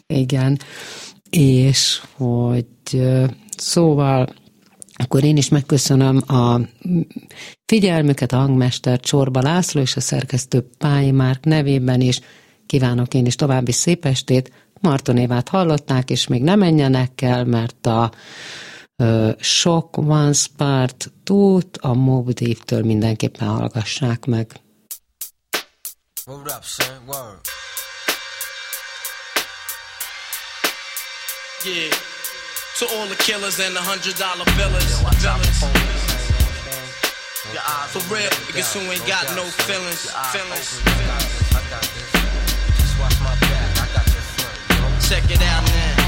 Igen, 0.07 0.59
és 1.29 2.01
hogy 2.15 2.65
szóval 3.57 4.33
akkor 4.97 5.23
én 5.23 5.37
is 5.37 5.49
megköszönöm 5.49 6.21
a 6.27 6.59
figyelmüket 7.65 8.31
a 8.31 8.37
hangmester 8.37 8.99
Csorba 8.99 9.41
László 9.41 9.81
és 9.81 9.95
a 9.95 9.99
szerkesztő 9.99 10.69
Pályi 10.77 11.11
Márk 11.11 11.43
nevében 11.43 12.01
is. 12.01 12.19
Kívánok 12.65 13.13
én 13.13 13.25
is 13.25 13.35
további 13.35 13.71
szép 13.71 14.05
estét. 14.05 14.51
Marton 14.81 15.17
Évát 15.17 15.49
hallották, 15.49 16.09
és 16.09 16.27
még 16.27 16.41
nem 16.41 16.59
menjenek 16.59 17.21
el, 17.21 17.45
mert 17.45 17.85
a 17.85 18.11
ö, 18.95 19.31
Shock 19.39 19.97
Once 19.97 20.47
Part 20.57 21.11
2 21.23 21.59
a 21.79 21.93
Mob 21.93 22.31
Deep-től 22.31 22.83
mindenképpen 22.83 23.47
hallgassák 23.47 24.25
meg. 24.25 24.59
Word 26.25 26.47
up, 26.47 26.63
son. 26.63 26.97
Word. 27.07 27.39
Yeah. 31.65 31.89
To 32.77 32.85
all 32.93 33.07
the 33.07 33.15
killers 33.15 33.59
and 33.59 33.75
the 33.75 33.81
hundred 33.81 34.13
dollar 34.21 34.45
billers. 34.53 35.01
For 37.89 38.05
real, 38.13 38.29
niggas 38.29 38.69
who 38.77 38.81
ain't 38.91 39.01
got 39.07 39.25
no 39.35 39.41
feelings. 39.65 40.13
Feelings. 40.29 40.77
Check 45.09 45.25
it 45.31 45.41
out 45.41 45.65
now. 45.65 46.05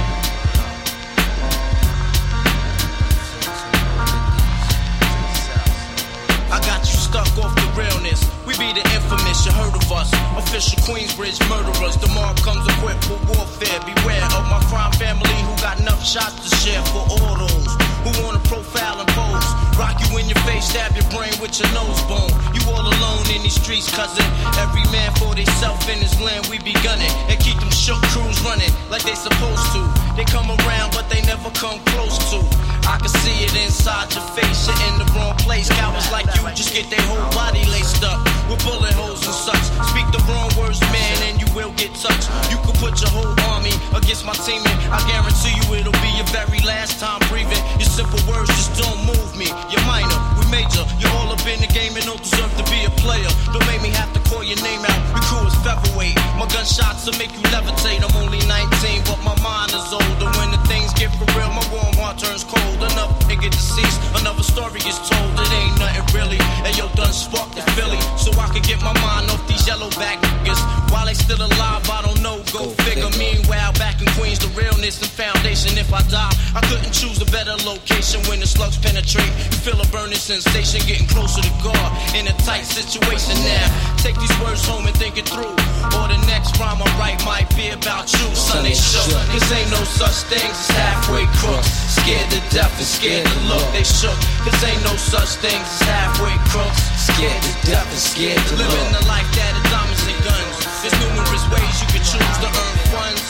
I 6.53 6.59
got 6.67 6.81
you 6.81 6.97
stuck 6.99 7.35
off 7.39 7.55
the 7.55 7.73
realness. 7.75 8.36
Be 8.57 8.73
the 8.73 8.81
infamous, 8.97 9.45
you 9.45 9.53
heard 9.53 9.77
of 9.77 9.85
us. 9.93 10.09
Official 10.33 10.81
Queensbridge 10.81 11.37
murderers. 11.45 11.93
The 12.01 12.09
mark 12.17 12.41
comes 12.41 12.65
equipped 12.65 13.05
for 13.05 13.21
warfare. 13.29 13.77
Beware 13.85 14.25
of 14.33 14.49
my 14.49 14.57
crime 14.65 14.89
family 14.97 15.37
who 15.45 15.53
got 15.61 15.77
enough 15.77 16.01
shots 16.01 16.41
to 16.41 16.49
share 16.65 16.81
for 16.89 17.05
all 17.05 17.37
those 17.37 17.69
who 18.01 18.09
wanna 18.25 18.41
profile 18.49 18.97
and 18.97 19.09
pose. 19.13 19.45
Rock 19.77 20.01
you 20.01 20.09
in 20.17 20.25
your 20.25 20.41
face, 20.49 20.73
stab 20.73 20.89
your 20.97 21.05
brain 21.13 21.29
with 21.37 21.53
your 21.61 21.69
nose 21.77 22.01
bone. 22.09 22.33
You 22.57 22.65
all 22.73 22.81
alone 22.81 23.29
in 23.29 23.45
these 23.45 23.61
streets, 23.61 23.93
cousin. 23.93 24.25
Every 24.57 24.81
man 24.89 25.13
for 25.21 25.37
theyself 25.37 25.77
in 25.85 26.01
his 26.01 26.17
land, 26.17 26.49
we 26.49 26.57
be 26.57 26.73
gunning. 26.81 27.13
And 27.29 27.37
keep 27.37 27.61
them 27.61 27.69
shook 27.69 28.01
crews 28.09 28.41
running 28.41 28.73
like 28.89 29.05
they 29.05 29.13
supposed 29.13 29.69
to. 29.77 29.85
They 30.17 30.25
come 30.25 30.49
around, 30.49 30.97
but 30.97 31.05
they 31.13 31.21
never 31.29 31.53
come 31.53 31.77
close 31.93 32.17
to. 32.33 32.41
I 32.89 32.97
can 32.97 33.13
see 33.21 33.37
it 33.45 33.53
inside 33.53 34.09
your 34.17 34.25
face, 34.33 34.65
you're 34.65 34.81
in 34.89 34.97
the 34.97 35.05
wrong 35.13 35.37
place. 35.45 35.69
Cowards 35.69 36.09
like 36.09 36.25
you 36.33 36.41
just 36.57 36.73
get 36.73 36.89
their 36.89 37.05
whole 37.05 37.29
body 37.37 37.61
laced 37.69 38.01
up 38.01 38.36
with 38.49 38.63
bullet 38.63 38.93
holes 38.95 39.23
and 39.25 39.35
such. 39.35 39.65
Speak 39.91 40.07
the 40.11 40.21
wrong 40.27 40.49
words, 40.57 40.79
man, 40.91 41.17
and 41.27 41.35
you 41.39 41.47
will 41.53 41.71
get 41.75 41.93
touched. 41.95 42.27
You 42.51 42.57
can 42.63 42.75
put 42.79 42.99
your 42.99 43.11
whole 43.11 43.35
army 43.53 43.75
against 43.95 44.25
my 44.25 44.33
team, 44.47 44.63
and 44.63 44.77
I 44.91 44.99
guarantee 45.07 45.53
you 45.55 45.65
it'll 45.75 45.95
be 46.03 46.11
your 46.15 46.27
very 46.31 46.59
last 46.63 46.99
time 46.99 47.19
breathing. 47.29 47.59
Your 47.79 47.89
simple 47.89 48.19
words 48.27 48.49
just 48.55 48.75
don't 48.79 48.99
move 49.05 49.35
me. 49.35 49.47
You're 49.71 49.83
minor, 49.85 50.17
we 50.39 50.47
major. 50.49 50.83
You're 50.99 51.11
all 51.19 51.31
up 51.31 51.43
in 51.45 51.59
the 51.59 51.71
game 51.71 51.95
and 51.95 52.05
don't 52.05 52.21
deserve 52.23 52.51
to 52.57 52.65
be 52.71 52.87
a 52.87 52.91
player. 53.03 53.29
Don't 53.51 53.67
make 53.67 53.81
me 53.81 53.91
have 53.93 54.11
to 54.15 54.21
call 54.31 54.43
your 54.43 54.59
name 54.63 54.83
out. 54.87 55.01
Your 55.11 55.23
crew 55.27 55.45
is 55.47 55.55
featherweight. 55.61 56.15
My 56.39 56.47
gunshots 56.47 57.05
will 57.05 57.17
make 57.19 57.33
you 57.35 57.43
levitate. 57.51 58.01
I'm 58.05 58.15
only 58.23 58.39
19, 58.47 59.03
but 59.03 59.19
my 59.27 59.35
mind 59.43 59.75
is 59.75 59.91
older. 59.91 60.27
When 60.39 60.51
the 60.55 60.61
things 60.71 60.93
get 60.95 61.11
for 61.19 61.27
real, 61.35 61.51
my 61.51 61.65
warm 61.73 61.95
heart 61.99 62.17
turns 62.17 62.43
cold. 62.43 62.79
Another 62.79 63.13
nigga 63.27 63.51
deceased, 63.51 63.99
another 64.15 64.43
story 64.43 64.79
is 64.87 64.97
told. 65.03 65.31
It 65.35 65.51
ain't 65.51 65.75
nothing 65.79 66.05
really. 66.15 66.39
And 66.63 66.73
yo, 66.77 66.87
done 66.95 67.13
sparked 67.13 67.55
the 67.55 67.63
Philly, 67.75 67.99
so 68.15 68.31
I 68.39 68.47
can 68.53 68.61
get 68.61 68.79
my 68.81 68.93
mind 69.01 69.29
off 69.31 69.41
these 69.47 69.65
yellow 69.67 69.89
back 69.97 70.21
niggas. 70.21 70.61
While 70.91 71.05
they 71.05 71.13
still 71.13 71.41
alive, 71.41 71.83
I 71.89 72.01
don't 72.05 72.21
know. 72.21 72.37
Go, 72.53 72.69
Go 72.69 72.69
figure. 72.85 73.09
figure. 73.09 73.19
Meanwhile, 73.19 73.73
back 73.73 73.99
in 74.01 74.07
Queens, 74.15 74.39
the 74.39 74.47
realness 74.55 75.01
and 75.01 75.09
foundation. 75.11 75.77
If 75.77 75.91
I 75.93 76.01
die, 76.07 76.31
I 76.55 76.61
couldn't 76.69 76.93
choose 76.93 77.19
a 77.21 77.25
better 77.25 77.55
location 77.65 78.21
when 78.29 78.39
the 78.39 78.47
slugs 78.47 78.77
penetrate. 78.77 79.27
You 79.51 79.57
feel 79.65 79.79
a 79.81 79.87
burning 79.89 80.21
sensation, 80.21 80.81
getting 80.87 81.07
closer 81.07 81.41
to 81.41 81.53
God 81.63 81.89
in 82.15 82.27
a 82.27 82.35
tight 82.45 82.63
situation 82.63 83.35
now. 83.43 83.67
Take 83.97 84.15
these 84.21 84.33
words 84.39 84.63
home 84.65 84.85
and 84.85 84.95
think 84.95 85.17
it 85.17 85.27
through. 85.27 85.51
Or 85.97 86.05
the 86.07 86.19
next 86.29 86.55
rhyme 86.61 86.79
I 86.79 86.87
write 86.99 87.19
might 87.25 87.49
be 87.57 87.69
about 87.73 88.07
you, 88.13 88.25
son. 88.35 88.63
They 88.63 88.77
shook. 88.77 89.09
Cause 89.33 89.49
ain't 89.51 89.71
no 89.71 89.81
such 89.83 90.29
things 90.31 90.55
as 90.55 90.69
halfway 90.77 91.25
crooks. 91.41 91.67
Scared 91.99 92.29
to 92.31 92.39
death 92.53 92.71
and 92.77 92.87
scared 92.87 93.25
to 93.25 93.39
look. 93.51 93.65
They 93.73 93.83
shook. 93.83 94.15
Cause 94.45 94.59
ain't 94.63 94.83
no 94.85 94.95
such 94.95 95.41
things 95.43 95.65
as 95.65 95.81
halfway 95.89 96.35
crooks. 96.53 96.79
Scared 97.11 97.41
to 97.43 97.51
death 97.67 97.87
and 97.91 97.99
scared 97.99 98.26
to 98.35 98.55
look. 98.59 98.67
Living 98.67 98.91
the 98.91 99.05
life 99.07 99.29
that 99.39 99.55
is 99.55 99.63
diamonds 99.71 100.03
and 100.03 100.19
guns. 100.19 100.55
There's 100.83 100.97
numerous 100.99 101.45
ways 101.47 101.75
you 101.79 101.87
can 101.95 102.03
choose 102.03 102.37
to 102.43 102.49
earn 102.51 102.75
funds. 102.91 103.23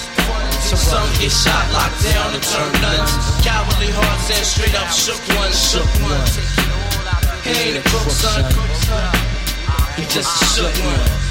Some 0.74 1.10
get 1.20 1.32
shot, 1.32 1.66
locked 1.72 2.02
down, 2.02 2.34
and 2.34 2.44
turn 2.44 2.72
nuns. 2.82 3.12
Cowardly 3.46 3.92
hearts 3.94 4.32
and 4.34 4.46
straight 4.46 4.76
up 4.76 4.90
shook 4.90 5.20
ones, 5.38 5.54
shook 5.54 5.88
ones. 6.02 6.34
He 7.46 7.52
ain't 7.52 7.78
a 7.78 7.84
crook, 7.90 8.10
son. 8.10 8.44
He 9.96 10.04
just 10.10 10.32
a 10.32 10.46
shook 10.56 10.74
one. 10.82 11.28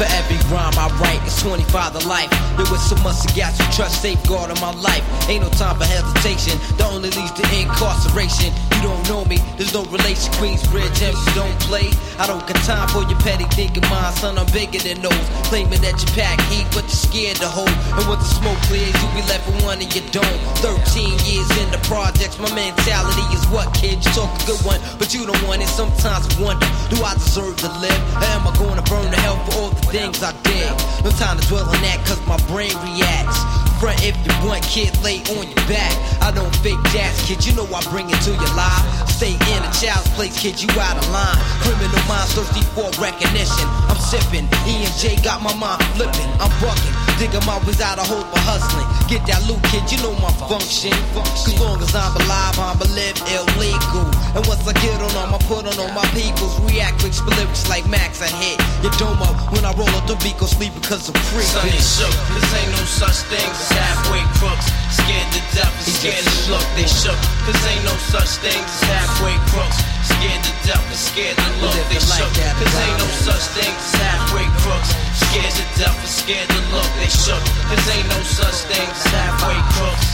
For 0.00 0.08
every 0.16 0.40
rhyme 0.48 0.72
I 0.80 0.88
write, 0.96 1.20
it's 1.26 1.42
25 1.42 2.00
to 2.00 2.08
life. 2.08 2.30
There 2.56 2.64
was 2.72 2.80
so 2.88 2.96
much 3.04 3.20
to 3.20 3.28
got 3.36 3.52
you 3.58 3.66
trust, 3.70 4.00
safeguard 4.00 4.50
of 4.50 4.60
my 4.60 4.72
life. 4.80 5.04
Ain't 5.28 5.42
no 5.42 5.50
time 5.50 5.76
for 5.76 5.84
hesitation, 5.84 6.58
the 6.78 6.86
only 6.86 7.10
leads 7.10 7.32
to 7.32 7.44
incarceration. 7.52 8.48
You 8.80 8.88
don't 8.88 9.08
know 9.12 9.24
me, 9.28 9.36
there's 9.60 9.74
no 9.76 9.84
relation. 9.92 10.32
Queensbridge, 10.40 11.04
you 11.04 11.34
don't 11.36 11.52
play. 11.68 11.92
I 12.16 12.24
don't 12.24 12.40
got 12.48 12.56
time 12.64 12.88
for 12.88 13.04
your 13.04 13.20
petty 13.20 13.44
thinking, 13.52 13.84
my 13.92 14.08
son. 14.16 14.38
I'm 14.38 14.48
bigger 14.56 14.80
than 14.80 15.04
those. 15.04 15.26
Claiming 15.52 15.84
that 15.84 16.00
you 16.00 16.08
pack 16.16 16.40
heat, 16.48 16.64
but 16.72 16.88
you're 16.88 17.04
scared 17.04 17.36
to 17.44 17.48
hold. 17.48 17.68
And 17.68 18.08
when 18.08 18.16
the 18.16 18.24
smoke 18.24 18.56
clears, 18.72 18.88
you 18.96 19.08
be 19.12 19.20
left 19.28 19.44
with 19.44 19.60
one 19.68 19.84
and 19.84 19.92
you 19.92 20.00
don't. 20.16 20.40
13 20.64 21.12
years 21.28 21.48
in 21.60 21.68
the 21.68 21.80
projects, 21.84 22.40
my 22.40 22.48
mentality 22.56 23.20
is 23.36 23.44
what, 23.52 23.68
kid? 23.76 24.00
You 24.00 24.10
talk 24.16 24.32
a 24.32 24.56
good 24.56 24.64
one, 24.64 24.80
but 24.96 25.12
you 25.12 25.28
don't 25.28 25.44
want 25.44 25.60
it. 25.60 25.68
Sometimes 25.68 26.24
I 26.24 26.40
wonder, 26.40 26.64
do 26.88 27.04
I 27.04 27.12
deserve 27.20 27.60
to 27.60 27.68
live? 27.84 28.00
Or 28.16 28.32
am 28.32 28.48
I 28.48 28.52
gonna 28.56 28.84
burn 28.88 29.12
to 29.12 29.20
hell 29.20 29.36
for 29.44 29.52
all 29.60 29.70
the 29.76 29.92
things 29.92 30.24
I 30.24 30.32
did. 30.40 30.72
No 31.04 31.12
time 31.20 31.36
to 31.36 31.44
dwell 31.52 31.68
on 31.68 31.76
that 31.84 32.00
cause 32.08 32.20
my 32.24 32.40
brain 32.48 32.72
reacts. 32.88 33.69
Front 33.80 34.04
if 34.04 34.12
you 34.12 34.46
want, 34.46 34.60
kid, 34.62 34.92
lay 35.00 35.24
on 35.32 35.48
your 35.48 35.64
back. 35.64 35.96
I 36.20 36.30
don't 36.30 36.54
fake 36.56 36.76
jazz, 36.92 37.16
kid, 37.24 37.40
you 37.46 37.56
know 37.56 37.64
I 37.72 37.80
bring 37.88 38.10
it 38.10 38.20
to 38.28 38.30
your 38.30 38.52
life. 38.52 39.08
Stay 39.08 39.32
in 39.32 39.60
a 39.64 39.70
child's 39.72 40.04
place, 40.12 40.36
kid, 40.36 40.60
you 40.60 40.68
out 40.76 41.00
of 41.00 41.08
line. 41.08 41.40
Criminal 41.64 41.96
minds 42.04 42.36
thirsty 42.36 42.60
for 42.76 42.92
recognition. 43.00 43.64
I'm 43.88 43.96
sipping, 43.96 44.44
E 44.68 44.84
and 44.84 44.94
J 45.00 45.16
got 45.24 45.40
my 45.40 45.56
mind 45.56 45.80
flipping. 45.96 46.28
I'm 46.36 46.52
bucking, 46.60 47.09
digging 47.20 47.44
my 47.44 47.60
ways 47.68 47.84
out 47.84 48.00
of 48.00 48.08
hope 48.08 48.24
for 48.32 48.40
hustling. 48.48 48.88
Get 49.04 49.20
that 49.28 49.44
loot, 49.44 49.60
kid, 49.68 49.84
you 49.92 50.00
know 50.00 50.16
my 50.24 50.32
function. 50.48 50.96
Cause 51.12 51.52
long 51.60 51.76
as 51.84 51.92
I'm 51.92 52.16
alive, 52.16 52.56
I'm 52.56 52.80
a 52.80 52.88
live 52.96 53.20
illegal. 53.28 54.08
And 54.32 54.42
once 54.48 54.64
I 54.64 54.72
get 54.80 54.96
on 54.96 55.12
them, 55.12 55.36
I 55.36 55.38
put 55.44 55.68
on 55.68 55.76
all 55.76 55.92
my 55.92 56.08
peoples. 56.16 56.56
React 56.64 56.96
quick, 57.04 57.12
lyrics 57.36 57.68
like 57.68 57.84
Max, 57.92 58.24
I 58.24 58.32
hit 58.32 58.56
your 58.80 58.94
dome 58.96 59.20
up 59.20 59.36
when 59.52 59.68
I 59.68 59.76
roll 59.76 59.92
up 60.00 60.08
the 60.08 60.16
beat, 60.24 60.40
go 60.40 60.48
sleep 60.48 60.72
because 60.72 61.12
I'm 61.12 61.20
free. 61.28 61.44
Son, 61.44 61.68
shook, 61.68 62.14
cause 62.32 62.48
ain't 62.56 62.72
no 62.72 62.82
such 62.88 63.28
thing 63.28 63.44
as 63.44 63.68
halfway 63.68 64.24
crooks. 64.40 64.72
Scared 64.88 65.28
to 65.36 65.40
death 65.52 65.76
scared 65.84 66.24
to 66.24 66.50
look, 66.50 66.64
they 66.72 66.88
shook. 66.88 67.20
Cause 67.44 67.60
ain't 67.68 67.84
no 67.84 67.92
such 68.08 68.40
thing 68.40 68.56
as 68.56 68.80
halfway 68.88 69.36
crooks. 69.52 69.99
Scared 70.10 70.42
to 70.42 70.52
death 70.66 70.86
and 70.90 70.98
scared 70.98 71.36
to 71.38 71.50
look, 71.62 71.76
they 71.88 72.00
shook. 72.02 72.30
Cause 72.34 72.74
ain't 72.82 72.98
no 72.98 73.08
such 73.22 73.44
thing 73.54 73.72
as 73.72 73.92
halfway 74.02 74.46
crooks. 74.62 74.90
Scared 75.14 75.54
to 75.54 75.64
death 75.78 75.98
and 75.98 76.10
scared 76.10 76.48
to 76.50 76.60
look, 76.74 76.90
they 76.98 77.10
shook. 77.10 77.42
Cause 77.70 77.86
ain't 77.94 78.08
no 78.10 78.20
such 78.26 78.58
thing 78.68 78.88
as 78.88 79.04
halfway 79.14 79.58
crooks. 79.76 80.08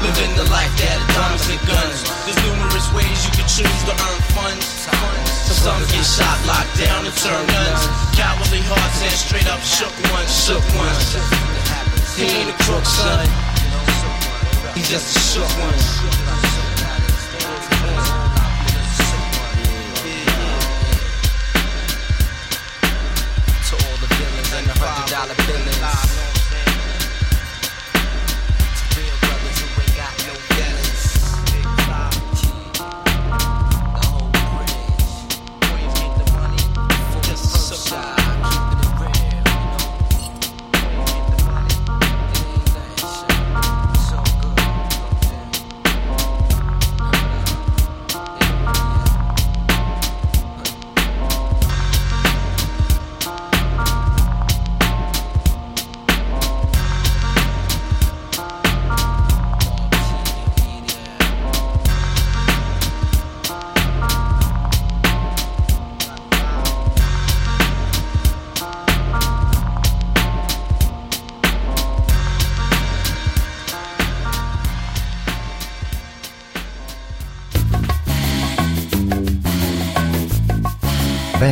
Living 0.00 0.32
the 0.38 0.48
life 0.48 0.72
that 0.80 0.98
diamonds 1.12 1.44
and 1.50 1.60
guns. 1.68 1.98
There's 2.24 2.40
numerous 2.48 2.88
ways 2.96 3.18
you 3.26 3.32
can 3.36 3.44
choose 3.44 3.80
to 3.84 3.92
earn 3.92 4.20
funds. 4.32 4.80
Some 5.60 5.76
get 5.92 6.06
shot, 6.08 6.40
locked 6.46 6.72
down, 6.80 7.04
and 7.04 7.12
turn 7.20 7.44
guns. 7.52 7.82
Cowardly 8.16 8.64
hearts 8.64 9.04
and 9.04 9.12
straight 9.12 9.44
up 9.44 9.60
shook 9.60 9.92
ones, 10.08 10.32
shook 10.32 10.64
ones. 10.72 11.20
He 12.16 12.24
ain't 12.24 12.48
a 12.48 12.56
crook, 12.64 12.86
son. 12.86 13.28
He's 14.72 14.88
just 14.88 15.16
a 15.16 15.20
shook 15.20 15.50
one. 15.60 16.29